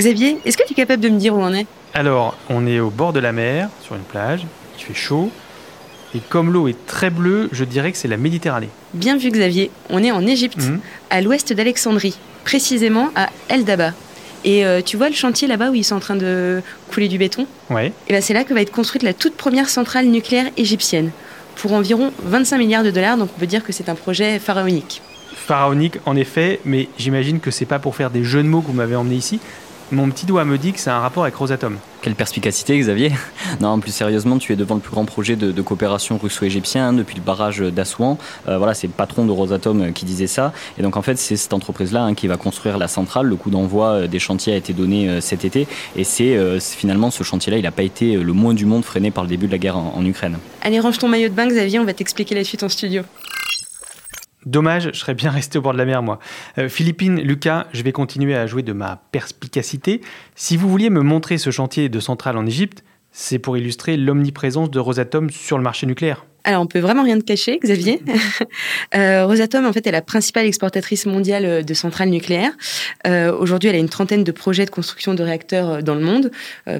Xavier, 0.00 0.38
est-ce 0.46 0.56
que 0.56 0.66
tu 0.66 0.72
es 0.72 0.76
capable 0.76 1.02
de 1.02 1.10
me 1.10 1.18
dire 1.18 1.34
où 1.34 1.42
on 1.42 1.52
est? 1.52 1.66
Alors, 1.92 2.34
on 2.48 2.66
est 2.66 2.80
au 2.80 2.88
bord 2.88 3.12
de 3.12 3.20
la 3.20 3.32
mer, 3.32 3.68
sur 3.82 3.96
une 3.96 4.02
plage, 4.02 4.46
il 4.78 4.82
fait 4.82 4.94
chaud, 4.94 5.30
et 6.14 6.20
comme 6.28 6.52
l'eau 6.52 6.68
est 6.68 6.86
très 6.86 7.10
bleue, 7.10 7.48
je 7.52 7.64
dirais 7.64 7.92
que 7.92 7.98
c'est 7.98 8.08
la 8.08 8.16
Méditerranée. 8.16 8.68
Bien 8.94 9.16
vu 9.16 9.30
Xavier, 9.30 9.70
on 9.88 10.02
est 10.02 10.10
en 10.10 10.26
Égypte, 10.26 10.58
mhm. 10.58 10.80
à 11.10 11.20
l'ouest 11.20 11.52
d'Alexandrie, 11.52 12.18
précisément 12.44 13.10
à 13.14 13.28
El 13.48 13.64
Daba. 13.64 13.92
Et 14.44 14.64
euh, 14.64 14.80
tu 14.80 14.96
vois 14.96 15.08
le 15.08 15.14
chantier 15.14 15.46
là-bas 15.46 15.70
où 15.70 15.74
ils 15.74 15.84
sont 15.84 15.96
en 15.96 16.00
train 16.00 16.16
de 16.16 16.62
couler 16.88 17.08
du 17.08 17.18
béton? 17.18 17.46
Ouais. 17.68 17.92
Et 18.08 18.12
ben 18.12 18.22
c'est 18.22 18.32
là 18.32 18.44
que 18.44 18.54
va 18.54 18.62
être 18.62 18.72
construite 18.72 19.02
la 19.02 19.12
toute 19.12 19.36
première 19.36 19.68
centrale 19.68 20.06
nucléaire 20.06 20.46
égyptienne, 20.56 21.10
pour 21.56 21.72
environ 21.72 22.12
25 22.24 22.58
milliards 22.58 22.84
de 22.84 22.90
dollars, 22.90 23.18
donc 23.18 23.28
on 23.36 23.38
peut 23.38 23.46
dire 23.46 23.62
que 23.62 23.72
c'est 23.72 23.88
un 23.88 23.94
projet 23.94 24.38
pharaonique. 24.38 25.02
Pharaonique 25.34 25.98
en 26.06 26.16
effet, 26.16 26.60
mais 26.64 26.88
j'imagine 26.98 27.38
que 27.38 27.50
c'est 27.50 27.66
pas 27.66 27.78
pour 27.78 27.94
faire 27.94 28.10
des 28.10 28.24
jeux 28.24 28.42
de 28.42 28.48
mots 28.48 28.62
que 28.62 28.68
vous 28.68 28.72
m'avez 28.72 28.96
emmené 28.96 29.16
ici, 29.16 29.40
mon 29.92 30.08
petit 30.10 30.26
doigt 30.26 30.44
me 30.44 30.58
dit 30.58 30.72
que 30.72 30.80
c'est 30.80 30.90
un 30.90 31.00
rapport 31.00 31.24
avec 31.24 31.34
Rosatom. 31.34 31.76
Quelle 32.02 32.14
perspicacité, 32.14 32.78
Xavier 32.78 33.12
Non, 33.60 33.78
plus 33.80 33.92
sérieusement, 33.92 34.38
tu 34.38 34.52
es 34.52 34.56
devant 34.56 34.76
le 34.76 34.80
plus 34.80 34.92
grand 34.92 35.04
projet 35.04 35.36
de, 35.36 35.62
coopération 35.62 36.16
russo-égyptien 36.16 36.88
hein, 36.88 36.92
depuis 36.92 37.16
le 37.16 37.22
barrage 37.22 37.60
d'Assouan. 37.60 38.16
Euh, 38.48 38.56
voilà, 38.58 38.74
c'est 38.74 38.86
le 38.86 38.92
patron 38.92 39.26
de 39.26 39.32
Rosatom 39.32 39.82
euh, 39.82 39.90
qui 39.90 40.04
disait 40.04 40.26
ça. 40.26 40.52
Et 40.78 40.82
donc, 40.82 40.96
en 40.96 41.02
fait, 41.02 41.18
c'est 41.18 41.36
cette 41.36 41.52
entreprise-là 41.52 42.04
hein, 42.04 42.14
qui 42.14 42.26
va 42.26 42.36
construire 42.36 42.78
la 42.78 42.88
centrale. 42.88 43.26
Le 43.26 43.36
coup 43.36 43.50
d'envoi 43.50 43.86
euh, 43.88 44.06
des 44.06 44.18
chantiers 44.18 44.54
a 44.54 44.56
été 44.56 44.72
donné 44.72 45.20
cet 45.20 45.44
été. 45.44 45.66
Et 45.96 46.04
c'est 46.04 46.60
finalement 46.60 47.10
ce 47.10 47.22
chantier-là, 47.22 47.58
il 47.58 47.64
n'a 47.64 47.70
pas 47.70 47.82
été 47.82 48.16
le 48.16 48.32
moins 48.32 48.54
du 48.54 48.66
monde 48.66 48.84
freiné 48.84 49.10
par 49.10 49.24
le 49.24 49.28
début 49.28 49.46
de 49.46 49.52
la 49.52 49.58
guerre 49.58 49.76
en, 49.76 49.94
en 49.96 50.04
Ukraine. 50.04 50.38
Allez, 50.62 50.80
range 50.80 50.98
ton 50.98 51.08
maillot 51.08 51.28
de 51.28 51.34
bain, 51.34 51.48
Xavier, 51.48 51.78
on 51.78 51.84
va 51.84 51.94
t'expliquer 51.94 52.34
la 52.34 52.44
suite 52.44 52.62
en 52.62 52.68
studio. 52.68 53.02
Dommage, 54.46 54.90
je 54.92 54.98
serais 54.98 55.14
bien 55.14 55.30
resté 55.40 55.58
au 55.58 55.62
bord 55.62 55.72
de 55.72 55.78
la 55.78 55.84
mer, 55.84 56.02
moi. 56.02 56.18
Euh, 56.58 56.68
Philippine, 56.68 57.20
Lucas, 57.20 57.66
je 57.72 57.82
vais 57.82 57.92
continuer 57.92 58.34
à 58.34 58.46
jouer 58.46 58.62
de 58.62 58.72
ma 58.72 59.02
perspicacité. 59.12 60.00
Si 60.34 60.56
vous 60.56 60.68
vouliez 60.68 60.90
me 60.90 61.02
montrer 61.02 61.38
ce 61.38 61.50
chantier 61.50 61.88
de 61.88 62.00
centrale 62.00 62.36
en 62.36 62.46
Égypte, 62.46 62.84
c'est 63.12 63.38
pour 63.38 63.56
illustrer 63.56 63.96
l'omniprésence 63.96 64.70
de 64.70 64.78
Rosatom 64.78 65.30
sur 65.30 65.56
le 65.56 65.64
marché 65.64 65.86
nucléaire. 65.86 66.24
Alors, 66.44 66.62
on 66.62 66.66
peut 66.66 66.78
vraiment 66.78 67.02
rien 67.02 67.18
te 67.18 67.24
cacher, 67.24 67.58
Xavier. 67.58 68.02
euh, 68.94 69.26
Rosatom, 69.26 69.66
en 69.66 69.72
fait, 69.72 69.86
est 69.86 69.92
la 69.92 70.02
principale 70.02 70.46
exportatrice 70.46 71.06
mondiale 71.06 71.44
euh, 71.44 71.62
de 71.62 71.74
centrales 71.74 72.08
nucléaires. 72.08 72.52
Euh, 73.06 73.36
Aujourd'hui, 73.36 73.68
elle 73.68 73.76
a 73.76 73.78
une 73.78 73.88
trentaine 73.88 74.24
de 74.24 74.32
projets 74.32 74.64
de 74.64 74.70
construction 74.70 75.14
de 75.14 75.22
réacteurs 75.22 75.82
dans 75.82 75.94
le 75.94 76.00
monde, 76.00 76.30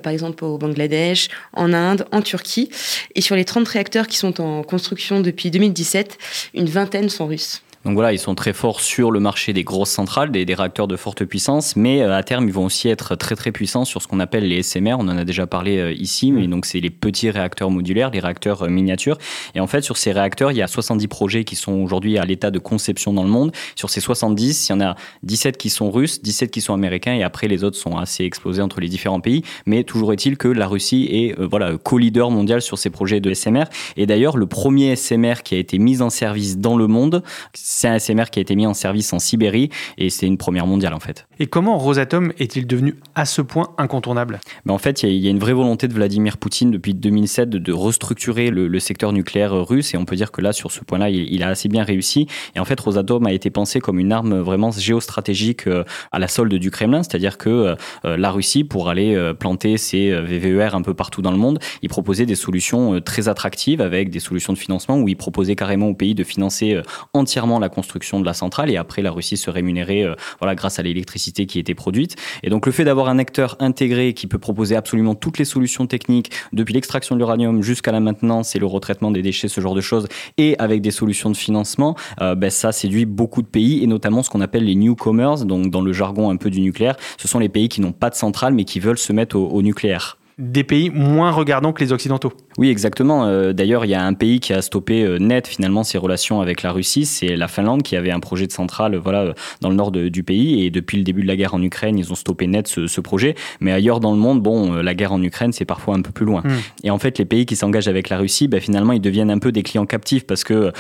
par 0.03 0.13
exemple 0.13 0.45
au 0.45 0.59
Bangladesh, 0.59 1.29
en 1.53 1.73
Inde, 1.73 2.07
en 2.13 2.23
Turquie. 2.23 2.71
Et 3.15 3.21
sur 3.21 3.37
les 3.37 3.45
30 3.45 3.67
réacteurs 3.69 4.07
qui 4.07 4.17
sont 4.17 4.41
en 4.41 4.63
construction 4.63 5.21
depuis 5.21 5.51
2017, 5.51 6.19
une 6.55 6.67
vingtaine 6.67 7.09
sont 7.09 7.27
russes. 7.27 7.63
Donc 7.87 7.95
voilà, 7.95 8.13
ils 8.13 8.19
sont 8.19 8.35
très 8.35 8.53
forts 8.53 8.81
sur 8.81 9.11
le 9.11 9.21
marché 9.21 9.55
des 9.55 9.65
grosses 9.65 9.89
centrales, 9.89 10.31
des, 10.31 10.45
réacteurs 10.53 10.87
de 10.87 10.97
forte 10.97 11.25
puissance, 11.25 11.77
mais 11.77 12.03
euh, 12.03 12.15
à 12.15 12.23
terme, 12.23 12.47
ils 12.47 12.53
vont 12.53 12.67
aussi 12.67 12.91
être 12.91 13.15
très 13.17 13.37
très 13.37 13.53
puissants 13.53 13.87
sur 13.87 14.03
ce 14.03 14.07
qu'on 14.07 14.21
appelle 14.21 14.47
les 14.47 14.63
SMR. 14.63 14.97
On 14.99 15.09
en 15.09 15.17
a 15.17 15.25
déjà 15.25 15.47
parlé 15.47 15.79
euh, 15.79 15.93
ici, 15.93 16.31
mais 16.31 16.47
donc 16.47 16.67
c'est 16.67 16.81
les 16.81 16.91
petits 16.91 17.31
réacteurs 17.31 17.71
modulaires, 17.71 18.11
les 18.11 18.21
réacteurs 18.21 18.65
euh, 18.65 18.69
miniatures. 18.69 19.17
Et 19.55 19.61
en 19.61 19.67
fait, 19.67 19.81
sur 19.81 19.97
ces 19.97 20.13
réacteurs, 20.13 20.53
il 20.53 20.59
y 20.59 20.63
a 20.63 20.67
70 20.67 21.09
projets 21.09 21.45
qui 21.45 21.57
sont 21.57 21.73
aujourd'hui 21.73 22.19
à 22.19 22.27
l'état 22.27 22.51
de 22.51 22.59
conception 22.59 23.15
dans 23.15 23.23
le 23.23 23.31
monde. 23.31 23.51
Sur 23.77 23.89
ces 23.89 24.01
70, 24.01 24.69
il 24.69 24.73
y 24.73 24.75
en 24.75 24.83
a 24.83 24.95
17 25.23 25.57
qui 25.57 25.71
sont 25.71 25.91
russes, 25.91 26.21
17 26.21 26.51
qui 26.51 26.61
sont 26.61 26.75
américains, 26.75 27.15
et 27.15 27.23
après 27.23 27.49
les 27.49 27.65
autres 27.65 27.79
sont 27.79 27.97
assez 27.97 28.25
explosés 28.25 28.61
entre 28.61 28.81
les 28.81 28.89
différents 28.89 29.21
pays. 29.21 29.43
Mais 29.65 29.85
toujours 29.85 30.13
est-il 30.13 30.37
que 30.37 30.49
la 30.49 30.67
Russie 30.67 31.09
est 31.11 31.41
voilà 31.41 31.79
co-leader 31.83 32.31
mondial 32.31 32.61
sur 32.61 32.77
ces 32.77 32.91
projets 32.91 33.21
de 33.21 33.33
SMR. 33.33 33.65
Et 33.97 34.05
d'ailleurs, 34.05 34.37
le 34.37 34.45
premier 34.45 34.95
SMR 34.97 35.43
qui 35.43 35.55
a 35.55 35.59
été 35.59 35.79
mis 35.79 36.03
en 36.03 36.11
service 36.11 36.59
dans 36.59 36.77
le 36.77 36.87
monde, 36.87 37.23
c'est 37.71 37.89
un 37.89 37.99
SMR 37.99 38.31
qui 38.31 38.41
a 38.41 38.43
été 38.43 38.57
mis 38.57 38.67
en 38.67 38.75
service 38.75 39.13
en 39.13 39.19
Sibérie 39.19 39.71
et 39.97 40.11
c'est 40.11 40.27
une 40.27 40.39
première 40.39 40.67
mondiale 40.67 40.93
en 40.93 41.01
fait. 41.01 41.27
Et 41.43 41.47
comment 41.47 41.79
Rosatom 41.79 42.35
est-il 42.39 42.67
devenu 42.67 42.97
à 43.15 43.25
ce 43.25 43.41
point 43.41 43.71
incontournable? 43.79 44.41
Ben 44.67 44.75
En 44.75 44.79
fait, 44.79 45.03
il 45.05 45.15
y, 45.15 45.27
a 45.27 45.31
une 45.31 45.39
vraie 45.39 45.55
volonté 45.55 45.89
de 45.89 45.95
Vladimir 45.95 46.37
Poutine 46.37 46.71
depuis 46.71 46.93
2007 46.93 47.49
de, 47.49 47.73
restructurer 47.73 48.51
le, 48.51 48.79
secteur 48.79 49.15
nucléaire 49.15 49.55
russe. 49.55 49.95
Et 49.95 49.97
on 49.97 50.05
peut 50.05 50.17
dire 50.17 50.33
que 50.33 50.43
là, 50.43 50.53
sur 50.53 50.71
ce 50.71 50.81
point-là, 50.85 51.09
il, 51.09 51.43
a 51.43 51.49
assez 51.49 51.71
bien 51.71 51.83
réussi. 51.83 52.27
Et 52.55 52.61
en 52.61 52.67
fait, 52.67 52.79
Rosatom 52.79 53.25
a 53.25 53.33
été 53.33 53.49
pensé 53.49 53.81
comme 53.81 53.99
une 53.99 54.13
arme 54.13 54.39
vraiment 54.41 54.71
géostratégique 54.71 55.67
euh, 55.67 55.83
à 56.13 56.19
la 56.19 56.29
solde 56.29 56.53
du 56.53 56.71
Kremlin, 56.71 57.03
c'est-à-dire 57.03 57.39
que 57.39 57.49
euh, 57.49 57.75
euh, 58.05 58.19
la 58.19 58.31
Russie, 58.31 58.63
pour 58.63 58.91
aller 58.91 59.19
planter 59.39 59.79
ses 59.79 60.11
VVER 60.11 60.75
un 60.75 60.83
peu 60.83 60.93
partout 60.93 61.23
dans 61.23 61.31
le 61.31 61.39
monde, 61.39 61.59
il 61.81 61.89
proposait 61.89 62.27
des 62.27 62.35
solutions 62.35 63.01
très 63.01 63.29
attractives 63.29 63.81
avec 63.81 64.11
des 64.11 64.21
solutions 64.21 64.53
de 64.53 64.59
financement 64.59 64.99
où 64.99 65.09
il 65.09 65.17
proposait 65.17 65.57
carrément 65.57 65.89
au 65.89 65.95
pays 65.95 66.15
de 66.15 66.23
financer 66.23 66.79
entièrement 67.15 67.59
la 67.59 67.71
construction 67.71 68.21
de 68.21 68.27
la 68.27 68.35
centrale. 68.35 68.71
Et 68.71 68.77
après 68.77 69.01
la 69.01 69.11
Russie 69.11 69.39
se 69.39 69.49
rémunérait 69.49 70.07
voilà, 70.39 70.55
grâce 70.55 70.79
à 70.79 70.83
l'électricité 70.83 71.30
qui 71.33 71.59
était 71.59 71.75
produite. 71.75 72.17
Et 72.43 72.51
donc 72.51 72.67
le 72.67 72.73
fait 72.73 72.85
d'avoir 72.85 73.09
un 73.09 73.19
acteur 73.19 73.57
intégré 73.61 74.15
qui 74.15 74.27
peut 74.27 74.39
proposer 74.39 74.77
absolument 74.77 75.15
toutes 75.15 75.39
les 75.39 75.45
solutions 75.45 75.87
techniques, 75.87 76.31
depuis 76.53 76.75
l'extraction 76.75 77.15
de 77.15 77.21
l'uranium 77.21 77.63
jusqu'à 77.63 77.93
la 77.93 78.01
maintenance 78.01 78.57
et 78.57 78.59
le 78.59 78.67
retraitement 78.67 79.11
des 79.11 79.23
déchets, 79.23 79.49
ce 79.49 79.61
genre 79.61 79.75
de 79.75 79.81
choses, 79.81 80.09
et 80.39 80.57
avec 80.59 80.83
des 80.83 80.91
solutions 80.91 81.31
de 81.31 81.37
financement, 81.37 81.97
euh, 82.21 82.35
ben, 82.35 82.51
ça 82.51 82.73
séduit 82.73 83.07
beaucoup 83.07 83.43
de 83.43 83.47
pays, 83.47 83.83
et 83.83 83.87
notamment 83.87 84.23
ce 84.23 84.31
qu'on 84.31 84.41
appelle 84.41 84.65
les 84.65 84.75
newcomers, 84.75 85.45
donc 85.45 85.71
dans 85.71 85.83
le 85.83 85.93
jargon 85.93 86.31
un 86.31 86.37
peu 86.37 86.51
du 86.51 86.61
nucléaire, 86.61 86.97
ce 87.19 87.29
sont 87.29 87.39
les 87.39 87.49
pays 87.49 87.69
qui 87.69 87.81
n'ont 87.81 87.93
pas 87.93 88.11
de 88.11 88.15
centrale 88.15 88.55
mais 88.55 88.65
qui 88.65 88.81
veulent 88.81 88.99
se 88.99 89.13
mettre 89.13 89.37
au 89.37 89.63
nucléaire 89.63 90.20
des 90.41 90.65
pays 90.65 90.91
moins 90.91 91.31
regardants 91.31 91.73
que 91.73 91.85
les 91.85 91.93
Occidentaux. 91.93 92.33
Oui, 92.59 92.71
exactement. 92.71 93.27
Euh, 93.27 93.53
d'ailleurs, 93.53 93.85
il 93.85 93.91
y 93.91 93.95
a 93.95 94.03
un 94.03 94.15
pays 94.15 94.41
qui 94.41 94.53
a 94.53 94.63
stoppé 94.63 95.03
euh, 95.03 95.19
net 95.19 95.47
finalement 95.47 95.85
ses 95.85 95.99
relations 95.99 96.41
avec 96.41 96.63
la 96.63 96.73
Russie, 96.73 97.05
c'est 97.05 97.37
la 97.37 97.47
Finlande 97.47 97.83
qui 97.83 97.95
avait 97.95 98.11
un 98.11 98.21
projet 98.21 98.47
de 98.47 98.53
centrale 98.53 98.97
voilà, 98.97 99.21
euh, 99.21 99.33
dans 99.61 99.69
le 99.69 99.77
nord 99.77 99.93
du 99.93 100.23
pays. 100.23 100.65
Et 100.65 100.71
depuis 100.71 100.97
le 100.97 101.05
début 101.05 101.23
de 101.23 101.27
la 101.27 101.37
guerre 101.37 101.55
en 101.55 101.63
Ukraine, 101.63 101.99
ils 101.99 102.11
ont 102.11 102.17
stoppé 102.17 102.47
net 102.47 102.67
ce, 102.67 103.01
projet. 103.01 103.35
Mais 103.61 103.73
ailleurs 103.73 104.01
dans 104.01 104.13
le 104.13 104.19
monde, 104.19 104.43
bon, 104.43 104.75
la 104.75 104.95
guerre 104.95 105.13
en 105.13 105.23
Ukraine, 105.23 105.53
c'est 105.53 105.65
parfois 105.65 105.95
un 105.95 106.03
peu 106.03 106.13
plus 106.13 106.27
loin. 106.27 106.43
Hmm. 106.45 106.59
Et 106.85 106.91
en 106.91 106.99
fait, 106.99 107.19
les 107.19 107.25
pays 107.25 107.47
qui 107.47 107.57
s'engagent 107.57 107.89
avec 107.89 108.11
la 108.11 108.19
Russie, 108.19 108.47
ben, 108.47 108.61
finalement, 108.61 108.93
ils 108.93 109.01
deviennent 109.01 109.31
un 109.31 109.39
peu 109.39 109.53
des 109.53 109.63
clients 109.63 109.87
captifs 109.87 110.27
parce 110.27 110.45
que 110.45 110.73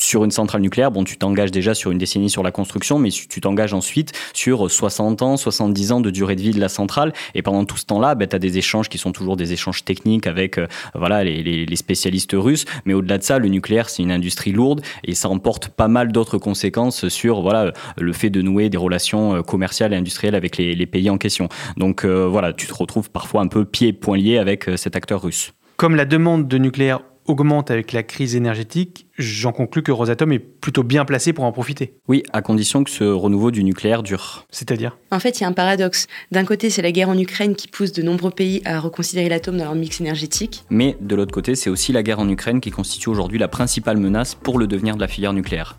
sur 0.00 0.24
une 0.24 0.30
centrale 0.30 0.62
nucléaire, 0.62 0.90
bon, 0.90 1.04
tu 1.04 1.16
t'engages 1.16 1.50
déjà 1.50 1.74
sur 1.74 1.90
une 1.90 1.98
décennie 1.98 2.30
sur 2.30 2.42
la 2.42 2.50
construction, 2.50 2.98
mais 2.98 3.10
tu 3.10 3.40
t'engages 3.40 3.74
ensuite 3.74 4.12
sur 4.32 4.70
60 4.70 5.22
ans, 5.22 5.36
70 5.36 5.92
ans 5.92 6.00
de 6.00 6.10
durée 6.10 6.36
de 6.36 6.40
vie 6.40 6.50
de 6.52 6.60
la 6.60 6.68
centrale. 6.68 7.12
Et 7.34 7.42
pendant 7.42 7.64
tout 7.64 7.76
ce 7.76 7.84
temps-là, 7.86 8.14
ben, 8.14 8.26
tu 8.26 8.34
as 8.34 8.38
des 8.38 8.58
échanges 8.58 8.88
qui 8.88 8.98
sont 8.98 9.12
toujours 9.12 9.36
des 9.36 9.52
échanges 9.52 9.84
techniques 9.84 10.26
avec 10.26 10.58
euh, 10.58 10.66
voilà, 10.94 11.22
les, 11.22 11.76
spécialistes 11.76 12.34
russes. 12.34 12.64
Mais 12.84 12.94
au-delà 12.94 13.18
de 13.18 13.22
ça, 13.22 13.38
le 13.38 13.48
nucléaire, 13.48 13.88
c'est 13.88 14.02
une 14.02 14.10
industrie 14.10 14.52
lourde 14.52 14.80
et 15.04 15.14
ça 15.14 15.28
emporte 15.28 15.68
pas 15.68 15.88
mal 15.88 16.12
d'autres 16.12 16.38
conséquences 16.38 17.08
sur 17.08 17.42
voilà, 17.42 17.72
le 17.98 18.12
fait 18.12 18.30
de 18.30 18.42
nouer 18.42 18.70
des 18.70 18.78
relations 18.78 19.36
euh, 19.36 19.42
commerciales 19.42 19.92
et 19.92 19.96
industrielles 19.96 20.34
avec 20.34 20.56
les, 20.56 20.74
les 20.74 20.86
pays 20.86 21.10
en 21.10 21.18
question. 21.18 21.48
Donc 21.76 22.04
euh, 22.04 22.26
voilà, 22.26 22.52
tu 22.52 22.66
te 22.66 22.74
retrouves 22.74 23.10
parfois 23.10 23.42
un 23.42 23.48
peu 23.48 23.64
pieds 23.64 23.88
et 23.88 23.92
poings 23.92 24.16
liés 24.16 24.38
avec 24.38 24.64
cet 24.76 24.96
acteur 24.96 25.22
russe. 25.22 25.52
Comme 25.76 25.96
la 25.96 26.04
demande 26.04 26.48
de 26.48 26.58
nucléaire 26.58 27.00
augmente 27.26 27.70
avec 27.70 27.92
la 27.92 28.02
crise 28.02 28.34
énergétique, 28.34 29.06
j'en 29.18 29.52
conclus 29.52 29.82
que 29.82 29.92
Rosatom 29.92 30.32
est 30.32 30.38
plutôt 30.38 30.82
bien 30.82 31.04
placé 31.04 31.32
pour 31.32 31.44
en 31.44 31.52
profiter. 31.52 31.94
Oui, 32.08 32.22
à 32.32 32.42
condition 32.42 32.84
que 32.84 32.90
ce 32.90 33.04
renouveau 33.04 33.50
du 33.50 33.64
nucléaire 33.64 34.02
dure. 34.02 34.46
C'est-à-dire? 34.50 34.98
En 35.10 35.20
fait, 35.20 35.38
il 35.38 35.42
y 35.42 35.44
a 35.44 35.48
un 35.48 35.52
paradoxe. 35.52 36.06
D'un 36.32 36.44
côté, 36.44 36.70
c'est 36.70 36.82
la 36.82 36.92
guerre 36.92 37.08
en 37.08 37.18
Ukraine 37.18 37.54
qui 37.54 37.68
pousse 37.68 37.92
de 37.92 38.02
nombreux 38.02 38.30
pays 38.30 38.62
à 38.64 38.80
reconsidérer 38.80 39.28
l'atome 39.28 39.56
dans 39.56 39.64
leur 39.64 39.74
mix 39.74 40.00
énergétique. 40.00 40.64
Mais 40.70 40.96
de 41.00 41.14
l'autre 41.14 41.32
côté, 41.32 41.54
c'est 41.54 41.70
aussi 41.70 41.92
la 41.92 42.02
guerre 42.02 42.20
en 42.20 42.28
Ukraine 42.28 42.60
qui 42.60 42.70
constitue 42.70 43.08
aujourd'hui 43.08 43.38
la 43.38 43.48
principale 43.48 43.98
menace 43.98 44.34
pour 44.34 44.58
le 44.58 44.66
devenir 44.66 44.96
de 44.96 45.00
la 45.00 45.08
filière 45.08 45.32
nucléaire. 45.32 45.78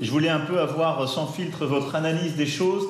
Je 0.00 0.10
voulais 0.10 0.28
un 0.28 0.40
peu 0.40 0.60
avoir 0.60 1.08
sans 1.08 1.26
filtre 1.26 1.66
votre 1.66 1.94
analyse 1.94 2.36
des 2.36 2.46
choses. 2.46 2.86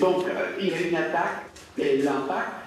Donc, 0.00 0.24
euh, 0.26 0.56
il 0.60 0.68
y 0.68 0.74
a 0.74 0.80
une 0.80 0.96
attaque 0.96 1.44
et 1.78 1.98
l'impact 1.98 2.57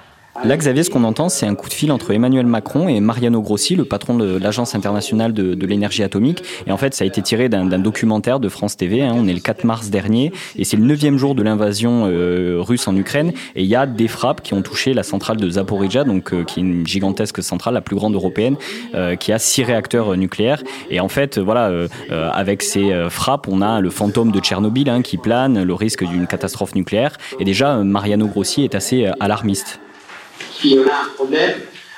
Là, 0.43 0.57
Xavier, 0.57 0.83
ce 0.83 0.89
qu'on 0.89 1.03
entend, 1.03 1.29
c'est 1.29 1.45
un 1.45 1.53
coup 1.55 1.67
de 1.67 1.73
fil 1.73 1.91
entre 1.91 2.11
Emmanuel 2.13 2.47
Macron 2.47 2.87
et 2.87 2.99
Mariano 2.99 3.41
Grossi, 3.41 3.75
le 3.75 3.85
patron 3.85 4.15
de 4.15 4.37
l'Agence 4.39 4.73
internationale 4.73 5.33
de, 5.33 5.65
l'énergie 5.65 6.03
atomique. 6.03 6.41
Et 6.65 6.71
en 6.71 6.77
fait, 6.77 6.95
ça 6.95 7.03
a 7.03 7.07
été 7.07 7.21
tiré 7.21 7.47
d'un 7.47 7.65
documentaire 7.77 8.39
de 8.39 8.49
France 8.49 8.75
TV. 8.75 9.03
Hein. 9.03 9.13
On 9.15 9.27
est 9.27 9.33
le 9.33 9.39
4 9.39 9.65
mars 9.65 9.89
dernier 9.89 10.31
et 10.57 10.63
c'est 10.63 10.77
le 10.77 10.83
neuvième 10.83 11.17
jour 11.17 11.35
de 11.35 11.43
l'invasion 11.43 12.07
euh, 12.07 12.57
russe 12.59 12.87
en 12.87 12.95
Ukraine. 12.95 13.33
Et 13.55 13.63
il 13.63 13.67
y 13.67 13.75
a 13.75 13.85
des 13.85 14.07
frappes 14.07 14.41
qui 14.41 14.53
ont 14.53 14.61
touché 14.61 14.93
la 14.93 15.03
centrale 15.03 15.37
de 15.37 15.47
Zaporizhia, 15.49 16.05
donc 16.05 16.33
euh, 16.33 16.43
qui 16.43 16.59
est 16.59 16.63
une 16.63 16.87
gigantesque 16.87 17.43
centrale, 17.43 17.75
la 17.75 17.81
plus 17.81 17.95
grande 17.95 18.15
européenne, 18.15 18.55
euh, 18.95 19.15
qui 19.15 19.33
a 19.33 19.37
six 19.37 19.63
réacteurs 19.63 20.17
nucléaires. 20.17 20.63
Et 20.89 21.01
en 21.01 21.09
fait, 21.09 21.37
voilà, 21.37 21.71
avec 22.09 22.63
ces 22.63 22.91
frappes, 23.09 23.47
on 23.47 23.61
a 23.61 23.79
le 23.79 23.89
fantôme 23.89 24.31
de 24.31 24.39
Tchernobyl 24.39 24.89
hein, 24.89 25.01
qui 25.01 25.17
plane, 25.17 25.63
le 25.63 25.73
risque 25.73 26.03
d'une 26.03 26.25
catastrophe 26.25 26.73
nucléaire. 26.73 27.17
Et 27.39 27.45
déjà, 27.45 27.75
Mariano 27.77 28.27
Grossi 28.27 28.63
est 28.63 28.75
assez 28.75 29.07
alarmiste 29.19 29.79
s'il 30.61 30.75
y 30.75 30.77
a 30.77 30.81
un 30.81 31.09
problème, 31.15 31.53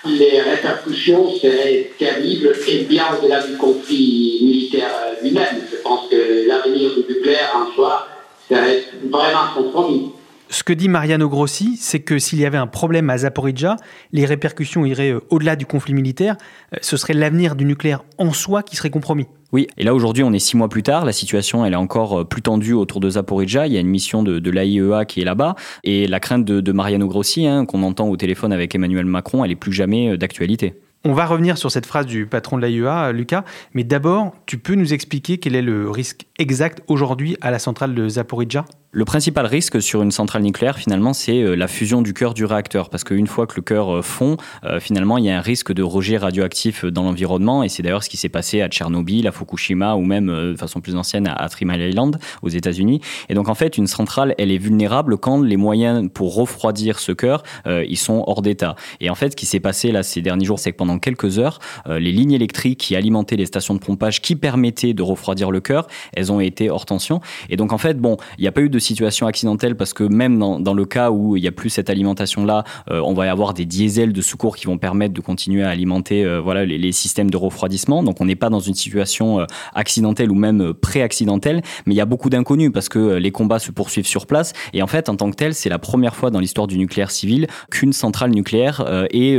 les 0.05 0.41
répercussions 0.41 1.33
seraient 1.35 1.91
terribles 1.97 2.53
et 2.67 2.79
bien 2.83 3.05
au-delà 3.17 3.45
du 3.45 3.57
conflit 3.57 4.39
militaire 4.41 4.89
lui-même. 5.21 5.61
Je 5.69 5.77
pense 5.77 6.09
que 6.09 6.47
l'avenir 6.47 6.91
du 6.95 7.13
nucléaire 7.13 7.51
en 7.55 7.73
soi 7.73 8.07
serait 8.49 8.83
vraiment 9.09 9.53
compromis. 9.55 10.11
Ce 10.53 10.61
que 10.61 10.71
dit 10.71 10.87
Mariano 10.87 11.29
Grossi, 11.29 11.77
c'est 11.79 12.01
que 12.01 12.19
s'il 12.19 12.39
y 12.39 12.45
avait 12.45 12.59
un 12.59 12.67
problème 12.67 13.09
à 13.09 13.17
Zaporizhia, 13.17 13.75
les 14.11 14.23
répercussions 14.23 14.85
iraient 14.85 15.09
euh, 15.09 15.19
au-delà 15.31 15.55
du 15.55 15.65
conflit 15.65 15.95
militaire. 15.95 16.35
Euh, 16.73 16.77
ce 16.79 16.95
serait 16.95 17.15
l'avenir 17.15 17.55
du 17.55 17.65
nucléaire 17.65 18.03
en 18.19 18.33
soi 18.33 18.61
qui 18.61 18.75
serait 18.75 18.91
compromis. 18.91 19.25
Oui, 19.51 19.65
et 19.79 19.83
là 19.83 19.95
aujourd'hui 19.95 20.23
on 20.23 20.31
est 20.31 20.37
six 20.37 20.55
mois 20.55 20.69
plus 20.69 20.83
tard, 20.83 21.05
la 21.05 21.11
situation 21.11 21.65
elle 21.65 21.73
est 21.73 21.75
encore 21.75 22.19
euh, 22.19 22.23
plus 22.23 22.43
tendue 22.43 22.73
autour 22.73 22.99
de 22.99 23.09
Zaporizhia, 23.09 23.65
il 23.65 23.73
y 23.73 23.77
a 23.77 23.79
une 23.79 23.87
mission 23.87 24.21
de, 24.21 24.37
de 24.37 24.51
l'AIEA 24.51 25.05
qui 25.05 25.21
est 25.21 25.25
là-bas, 25.25 25.55
et 25.83 26.05
la 26.05 26.19
crainte 26.19 26.45
de, 26.45 26.71
Mariano 26.71 27.07
Grossi, 27.07 27.47
hein, 27.47 27.65
qu'on 27.65 27.81
entend 27.81 28.07
au 28.07 28.15
téléphone 28.15 28.53
avec 28.53 28.75
Emmanuel 28.75 29.07
Macron, 29.07 29.43
elle 29.43 29.51
est 29.51 29.55
plus 29.55 29.73
jamais 29.73 30.19
d'actualité. 30.19 30.75
On 31.03 31.13
va 31.13 31.25
revenir 31.25 31.57
sur 31.57 31.71
cette 31.71 31.87
phrase 31.87 32.05
du 32.05 32.27
patron 32.27 32.57
de 32.57 32.61
l'AIEA, 32.61 33.11
Lucas, 33.11 33.43
mais 33.73 33.83
d'abord, 33.83 34.33
tu 34.45 34.59
peux 34.59 34.75
nous 34.75 34.93
expliquer 34.93 35.39
quel 35.39 35.55
est 35.55 35.63
le 35.63 35.89
risque 35.89 36.27
exact 36.37 36.83
aujourd'hui 36.87 37.37
à 37.41 37.49
la 37.49 37.57
centrale 37.57 37.95
de 37.95 38.07
Zaporizhia 38.07 38.65
le 38.95 39.05
principal 39.05 39.47
risque 39.47 39.81
sur 39.81 40.03
une 40.03 40.11
centrale 40.11 40.43
nucléaire, 40.43 40.77
finalement, 40.77 41.13
c'est 41.13 41.41
euh, 41.41 41.55
la 41.55 41.67
fusion 41.67 42.03
du 42.03 42.13
cœur 42.13 42.35
du 42.35 42.45
réacteur. 42.45 42.91
Parce 42.91 43.03
qu'une 43.03 43.25
fois 43.25 43.47
que 43.47 43.55
le 43.55 43.63
cœur 43.63 43.89
euh, 43.89 44.01
fond, 44.03 44.37
euh, 44.65 44.79
finalement, 44.79 45.17
il 45.17 45.25
y 45.25 45.31
a 45.31 45.37
un 45.37 45.41
risque 45.41 45.73
de 45.73 45.81
rejet 45.81 46.17
radioactif 46.17 46.85
dans 46.85 47.01
l'environnement. 47.01 47.63
Et 47.63 47.69
c'est 47.69 47.81
d'ailleurs 47.81 48.03
ce 48.03 48.09
qui 48.09 48.17
s'est 48.17 48.29
passé 48.29 48.61
à 48.61 48.67
Tchernobyl, 48.67 49.27
à 49.27 49.31
Fukushima 49.31 49.95
ou 49.95 50.03
même, 50.03 50.27
de 50.27 50.55
façon 50.55 50.79
plus 50.79 50.95
ancienne, 50.95 51.27
à 51.27 51.49
Three 51.49 51.65
Mile 51.65 51.81
Island, 51.81 52.19
aux 52.43 52.49
États-Unis. 52.49 53.01
Et 53.29 53.33
donc, 53.33 53.49
en 53.49 53.55
fait, 53.55 53.79
une 53.79 53.87
centrale, 53.87 54.35
elle 54.37 54.51
est 54.51 54.59
vulnérable 54.59 55.17
quand 55.17 55.41
les 55.41 55.57
moyens 55.57 56.07
pour 56.13 56.35
refroidir 56.35 56.99
ce 56.99 57.11
cœur, 57.11 57.41
ils 57.65 57.97
sont 57.97 58.23
hors 58.27 58.43
d'état. 58.43 58.75
Et 58.99 59.09
en 59.09 59.15
fait, 59.15 59.31
ce 59.31 59.35
qui 59.35 59.45
s'est 59.45 59.59
passé 59.59 59.91
là 59.91 60.03
ces 60.03 60.21
derniers 60.21 60.45
jours, 60.45 60.59
c'est 60.59 60.71
que 60.71 60.77
pendant 60.77 60.99
quelques 60.99 61.39
heures, 61.39 61.59
les 61.87 62.11
lignes 62.11 62.33
électriques 62.33 62.79
qui 62.79 62.95
alimentaient 62.95 63.35
les 63.35 63.45
stations 63.45 63.73
de 63.73 63.79
pompage 63.79 64.21
qui 64.21 64.35
permettaient 64.35 64.93
de 64.93 65.01
refroidir 65.01 65.51
le 65.51 65.61
cœur, 65.61 65.87
elles 66.13 66.31
ont 66.31 66.39
été 66.39 66.69
hors 66.69 66.85
tension. 66.85 67.21
Et 67.49 67.57
donc, 67.57 67.73
en 67.73 67.77
fait, 67.77 67.97
bon, 67.97 68.17
il 68.37 68.41
n'y 68.41 68.47
a 68.47 68.51
pas 68.51 68.61
eu 68.61 68.69
de 68.69 68.79
situation 68.83 69.27
accidentelle 69.27 69.75
parce 69.75 69.93
que 69.93 70.03
même 70.03 70.37
dans, 70.37 70.73
le 70.73 70.85
cas 70.85 71.11
où 71.11 71.35
il 71.37 71.41
n'y 71.41 71.47
a 71.47 71.51
plus 71.51 71.69
cette 71.69 71.89
alimentation-là, 71.89 72.63
euh, 72.91 72.99
on 73.01 73.13
va 73.13 73.25
y 73.25 73.29
avoir 73.29 73.53
des 73.53 73.65
diesels 73.65 74.13
de 74.13 74.21
secours 74.21 74.55
qui 74.55 74.65
vont 74.65 74.77
permettre 74.77 75.13
de 75.13 75.21
continuer 75.21 75.63
à 75.63 75.69
alimenter 75.69 76.23
euh, 76.23 76.39
voilà, 76.39 76.65
les, 76.65 76.91
systèmes 76.91 77.29
de 77.29 77.37
refroidissement. 77.37 78.03
Donc 78.03 78.21
on 78.21 78.25
n'est 78.25 78.35
pas 78.35 78.49
dans 78.49 78.59
une 78.59 78.73
situation 78.73 79.39
euh, 79.39 79.45
accidentelle 79.73 80.31
ou 80.31 80.35
même 80.35 80.73
pré-accidentelle, 80.73 81.61
mais 81.85 81.93
il 81.93 81.97
y 81.97 82.01
a 82.01 82.05
beaucoup 82.05 82.29
d'inconnus 82.29 82.71
parce 82.73 82.89
que 82.89 83.15
les 83.15 83.31
combats 83.31 83.59
se 83.59 83.71
poursuivent 83.71 84.05
sur 84.05 84.27
place. 84.27 84.53
Et 84.73 84.81
en 84.83 84.87
fait, 84.87 85.09
en 85.09 85.15
tant 85.15 85.31
que 85.31 85.35
tel, 85.35 85.53
c'est 85.53 85.69
la 85.69 85.79
première 85.79 86.15
fois 86.15 86.29
dans 86.29 86.39
l'histoire 86.39 86.67
du 86.67 86.77
nucléaire 86.77 87.11
civil 87.11 87.47
qu'une 87.71 87.93
centrale 87.93 88.31
nucléaire 88.31 88.85
est 89.11 89.37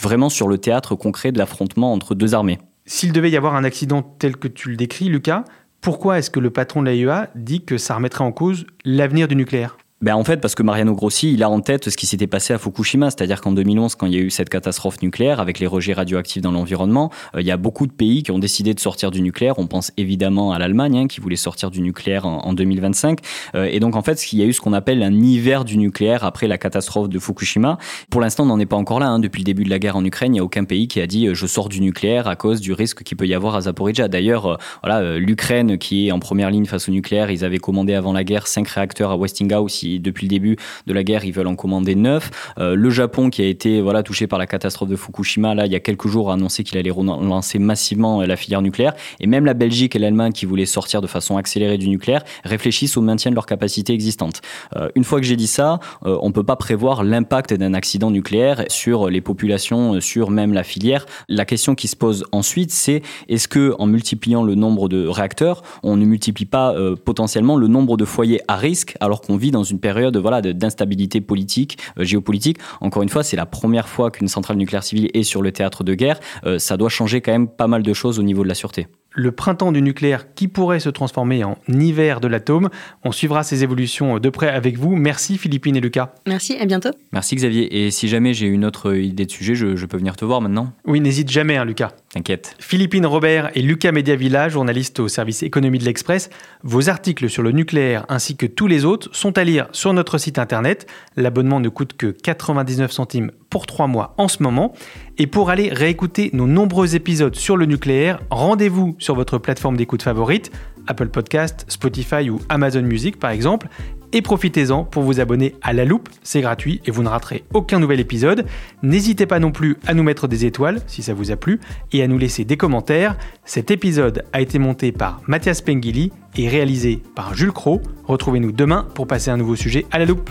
vraiment 0.00 0.28
sur 0.28 0.48
le 0.48 0.58
théâtre 0.58 0.94
concret 0.94 1.32
de 1.32 1.38
l'affrontement 1.38 1.92
entre 1.92 2.14
deux 2.14 2.34
armées. 2.34 2.58
S'il 2.86 3.12
devait 3.12 3.30
y 3.30 3.36
avoir 3.36 3.54
un 3.54 3.64
accident 3.64 4.02
tel 4.02 4.36
que 4.36 4.48
tu 4.48 4.68
le 4.68 4.76
décris, 4.76 5.06
Lucas, 5.06 5.44
pourquoi 5.84 6.18
est-ce 6.18 6.30
que 6.30 6.40
le 6.40 6.48
patron 6.48 6.80
de 6.80 6.86
l'AIEA 6.86 7.28
dit 7.34 7.62
que 7.62 7.76
ça 7.76 7.94
remettrait 7.94 8.24
en 8.24 8.32
cause 8.32 8.64
l'avenir 8.86 9.28
du 9.28 9.36
nucléaire? 9.36 9.76
Ben 10.04 10.16
En 10.16 10.22
fait, 10.22 10.36
parce 10.36 10.54
que 10.54 10.62
Mariano 10.62 10.94
Grossi, 10.94 11.32
il 11.32 11.42
a 11.42 11.48
en 11.48 11.60
tête 11.60 11.88
ce 11.88 11.96
qui 11.96 12.04
s'était 12.04 12.26
passé 12.26 12.52
à 12.52 12.58
Fukushima, 12.58 13.10
c'est-à-dire 13.10 13.40
qu'en 13.40 13.52
2011, 13.52 13.94
quand 13.94 14.04
il 14.04 14.12
y 14.12 14.18
a 14.18 14.20
eu 14.20 14.28
cette 14.28 14.50
catastrophe 14.50 15.00
nucléaire 15.00 15.40
avec 15.40 15.58
les 15.60 15.66
rejets 15.66 15.94
radioactifs 15.94 16.42
dans 16.42 16.52
l'environnement, 16.52 17.10
euh, 17.34 17.40
il 17.40 17.46
y 17.46 17.50
a 17.50 17.56
beaucoup 17.56 17.86
de 17.86 17.92
pays 17.92 18.22
qui 18.22 18.30
ont 18.30 18.38
décidé 18.38 18.74
de 18.74 18.80
sortir 18.80 19.10
du 19.10 19.22
nucléaire. 19.22 19.58
On 19.58 19.66
pense 19.66 19.92
évidemment 19.96 20.52
à 20.52 20.58
l'Allemagne, 20.58 20.98
hein, 20.98 21.06
qui 21.06 21.22
voulait 21.22 21.36
sortir 21.36 21.70
du 21.70 21.80
nucléaire 21.80 22.26
en, 22.26 22.52
2025. 22.52 23.20
Euh, 23.54 23.64
et 23.64 23.80
donc, 23.80 23.96
en 23.96 24.02
fait, 24.02 24.30
il 24.30 24.38
y 24.38 24.42
a 24.42 24.44
eu 24.44 24.52
ce 24.52 24.60
qu'on 24.60 24.74
appelle 24.74 25.02
un 25.02 25.22
hiver 25.22 25.64
du 25.64 25.78
nucléaire 25.78 26.22
après 26.22 26.48
la 26.48 26.58
catastrophe 26.58 27.08
de 27.08 27.18
Fukushima. 27.18 27.78
Pour 28.10 28.20
l'instant, 28.20 28.42
on 28.42 28.46
n'en 28.46 28.60
est 28.60 28.66
pas 28.66 28.76
encore 28.76 29.00
là. 29.00 29.08
Hein. 29.08 29.20
Depuis 29.20 29.40
le 29.40 29.44
début 29.44 29.64
de 29.64 29.70
la 29.70 29.78
guerre 29.78 29.96
en 29.96 30.04
Ukraine, 30.04 30.32
il 30.32 30.34
n'y 30.34 30.40
a 30.40 30.44
aucun 30.44 30.64
pays 30.64 30.86
qui 30.86 31.00
a 31.00 31.06
dit 31.06 31.28
je 31.32 31.46
sors 31.46 31.70
du 31.70 31.80
nucléaire 31.80 32.28
à 32.28 32.36
cause 32.36 32.60
du 32.60 32.74
risque 32.74 33.04
qu'il 33.04 33.16
peut 33.16 33.26
y 33.26 33.32
avoir 33.32 33.56
à 33.56 33.62
Zaporizhia. 33.62 34.08
D'ailleurs, 34.08 34.58
voilà, 34.82 35.16
l'Ukraine 35.16 35.78
qui 35.78 36.08
est 36.08 36.12
en 36.12 36.18
première 36.18 36.50
ligne 36.50 36.66
face 36.66 36.90
au 36.90 36.92
nucléaire, 36.92 37.30
ils 37.30 37.42
avaient 37.42 37.56
commandé 37.56 37.94
avant 37.94 38.12
la 38.12 38.22
guerre 38.22 38.46
cinq 38.46 38.68
réacteurs 38.68 39.10
à 39.10 39.16
Westinghouse. 39.16 39.93
Depuis 40.00 40.26
le 40.26 40.30
début 40.30 40.56
de 40.86 40.92
la 40.92 41.02
guerre, 41.02 41.24
ils 41.24 41.32
veulent 41.32 41.46
en 41.46 41.56
commander 41.56 41.94
neuf. 41.94 42.30
Euh, 42.58 42.74
le 42.74 42.90
Japon, 42.90 43.30
qui 43.30 43.42
a 43.42 43.46
été 43.46 43.80
voilà 43.80 44.02
touché 44.02 44.26
par 44.26 44.38
la 44.38 44.46
catastrophe 44.46 44.88
de 44.88 44.96
Fukushima, 44.96 45.54
là, 45.54 45.66
il 45.66 45.72
y 45.72 45.76
a 45.76 45.80
quelques 45.80 46.08
jours, 46.08 46.30
a 46.30 46.34
annoncé 46.34 46.64
qu'il 46.64 46.78
allait 46.78 46.90
relancer 46.90 47.58
massivement 47.58 48.20
euh, 48.20 48.26
la 48.26 48.36
filière 48.36 48.62
nucléaire. 48.62 48.94
Et 49.20 49.26
même 49.26 49.44
la 49.44 49.54
Belgique 49.54 49.96
et 49.96 49.98
l'Allemagne, 49.98 50.32
qui 50.32 50.46
voulaient 50.46 50.66
sortir 50.66 51.00
de 51.00 51.06
façon 51.06 51.36
accélérée 51.36 51.78
du 51.78 51.88
nucléaire, 51.88 52.22
réfléchissent 52.44 52.96
au 52.96 53.02
maintien 53.02 53.30
de 53.30 53.34
leur 53.34 53.46
capacité 53.46 53.92
existante. 53.92 54.40
Euh, 54.76 54.88
une 54.94 55.04
fois 55.04 55.20
que 55.20 55.26
j'ai 55.26 55.36
dit 55.36 55.46
ça, 55.46 55.78
on 56.02 56.32
peut 56.32 56.42
pas 56.42 56.56
prévoir 56.56 57.04
l'impact 57.04 57.54
d'un 57.54 57.74
accident 57.74 58.10
nucléaire 58.10 58.64
sur 58.68 59.08
les 59.08 59.20
populations, 59.20 60.00
sur 60.00 60.30
même 60.30 60.52
la 60.52 60.62
filière. 60.62 61.06
La 61.28 61.44
question 61.44 61.74
qui 61.74 61.88
se 61.88 61.96
pose 61.96 62.24
ensuite, 62.32 62.70
c'est 62.70 63.02
est-ce 63.28 63.48
que 63.48 63.74
en 63.78 63.86
multipliant 63.86 64.42
le 64.42 64.54
nombre 64.54 64.88
de 64.88 65.06
réacteurs, 65.06 65.62
on 65.82 65.96
ne 65.96 66.04
multiplie 66.04 66.46
pas 66.46 66.74
potentiellement 67.04 67.56
le 67.56 67.68
nombre 67.68 67.96
de 67.96 68.04
foyers 68.04 68.40
à 68.48 68.56
risque 68.56 68.96
alors 69.00 69.20
qu'on 69.20 69.36
vit 69.36 69.50
dans 69.50 69.64
une 69.64 69.73
période 69.80 70.16
voilà 70.16 70.40
d'instabilité 70.40 71.20
politique, 71.20 71.78
euh, 71.98 72.04
géopolitique. 72.04 72.58
Encore 72.80 73.02
une 73.02 73.08
fois, 73.08 73.22
c'est 73.22 73.36
la 73.36 73.46
première 73.46 73.88
fois 73.88 74.10
qu'une 74.10 74.28
centrale 74.28 74.56
nucléaire 74.56 74.84
civile 74.84 75.10
est 75.14 75.22
sur 75.22 75.42
le 75.42 75.52
théâtre 75.52 75.84
de 75.84 75.94
guerre. 75.94 76.20
Euh, 76.44 76.58
ça 76.58 76.76
doit 76.76 76.88
changer 76.88 77.20
quand 77.20 77.32
même 77.32 77.48
pas 77.48 77.66
mal 77.66 77.82
de 77.82 77.92
choses 77.92 78.18
au 78.18 78.22
niveau 78.22 78.42
de 78.42 78.48
la 78.48 78.54
sûreté 78.54 78.86
le 79.14 79.32
printemps 79.32 79.72
du 79.72 79.80
nucléaire 79.80 80.34
qui 80.34 80.48
pourrait 80.48 80.80
se 80.80 80.88
transformer 80.88 81.44
en 81.44 81.56
hiver 81.68 82.20
de 82.20 82.28
l'atome. 82.28 82.68
On 83.04 83.12
suivra 83.12 83.42
ces 83.44 83.62
évolutions 83.62 84.18
de 84.18 84.28
près 84.28 84.48
avec 84.48 84.76
vous. 84.76 84.96
Merci 84.96 85.38
Philippine 85.38 85.76
et 85.76 85.80
Lucas. 85.80 86.14
Merci, 86.26 86.56
à 86.56 86.66
bientôt. 86.66 86.90
Merci 87.12 87.36
Xavier. 87.36 87.84
Et 87.84 87.90
si 87.90 88.08
jamais 88.08 88.34
j'ai 88.34 88.46
une 88.46 88.64
autre 88.64 88.94
idée 88.96 89.24
de 89.24 89.30
sujet, 89.30 89.54
je, 89.54 89.86
peux 89.86 89.96
venir 89.96 90.16
te 90.16 90.24
voir 90.24 90.40
maintenant 90.40 90.72
Oui, 90.84 91.00
n'hésite 91.00 91.30
jamais, 91.30 91.56
hein, 91.56 91.64
Lucas. 91.64 91.92
T'inquiète. 92.12 92.56
Philippine 92.58 93.06
Robert 93.06 93.50
et 93.54 93.62
Lucas 93.62 93.92
Mediavilla, 93.92 94.48
journalistes 94.48 94.98
au 95.00 95.08
service 95.08 95.42
économie 95.42 95.78
de 95.78 95.84
l'Express. 95.84 96.30
Vos 96.62 96.88
articles 96.88 97.28
sur 97.30 97.42
le 97.42 97.52
nucléaire 97.52 98.04
ainsi 98.08 98.36
que 98.36 98.46
tous 98.46 98.66
les 98.66 98.84
autres 98.84 99.08
sont 99.12 99.38
à 99.38 99.44
lire 99.44 99.68
sur 99.72 99.92
notre 99.92 100.18
site 100.18 100.38
internet. 100.38 100.86
L'abonnement 101.16 101.60
ne 101.60 101.68
coûte 101.68 101.96
que 101.96 102.06
99 102.06 102.90
centimes 102.90 103.30
pour 103.50 103.66
trois 103.66 103.86
mois 103.86 104.14
en 104.18 104.26
ce 104.26 104.42
moment. 104.42 104.74
Et 105.16 105.28
pour 105.28 105.50
aller 105.50 105.68
réécouter 105.68 106.30
nos 106.32 106.46
nombreux 106.46 106.96
épisodes 106.96 107.36
sur 107.36 107.56
le 107.56 107.66
nucléaire, 107.66 108.20
rendez-vous 108.30 108.96
sur 108.98 109.14
votre 109.14 109.38
plateforme 109.38 109.76
d'écoute 109.76 110.02
favorite, 110.02 110.50
Apple 110.88 111.08
Podcast, 111.08 111.64
Spotify 111.68 112.30
ou 112.30 112.40
Amazon 112.48 112.82
Music 112.82 113.18
par 113.20 113.30
exemple, 113.30 113.68
et 114.12 114.22
profitez-en 114.22 114.84
pour 114.84 115.02
vous 115.02 115.20
abonner 115.20 115.54
à 115.62 115.72
La 115.72 115.84
Loupe, 115.84 116.08
c'est 116.22 116.40
gratuit 116.40 116.80
et 116.84 116.90
vous 116.90 117.02
ne 117.02 117.08
raterez 117.08 117.44
aucun 117.52 117.80
nouvel 117.80 117.98
épisode. 118.00 118.46
N'hésitez 118.82 119.26
pas 119.26 119.40
non 119.40 119.50
plus 119.50 119.76
à 119.86 119.94
nous 119.94 120.04
mettre 120.04 120.28
des 120.28 120.44
étoiles 120.44 120.80
si 120.86 121.02
ça 121.02 121.14
vous 121.14 121.32
a 121.32 121.36
plu 121.36 121.60
et 121.92 122.02
à 122.02 122.06
nous 122.06 122.18
laisser 122.18 122.44
des 122.44 122.56
commentaires. 122.56 123.16
Cet 123.44 123.70
épisode 123.72 124.24
a 124.32 124.40
été 124.40 124.58
monté 124.58 124.92
par 124.92 125.20
Mathias 125.26 125.62
Pengili 125.62 126.12
et 126.36 126.48
réalisé 126.48 127.02
par 127.14 127.34
Jules 127.34 127.52
Cro. 127.52 127.82
Retrouvez-nous 128.04 128.52
demain 128.52 128.86
pour 128.94 129.06
passer 129.06 129.30
un 129.30 129.36
nouveau 129.36 129.56
sujet 129.56 129.84
à 129.90 129.98
La 129.98 130.04
Loupe. 130.04 130.30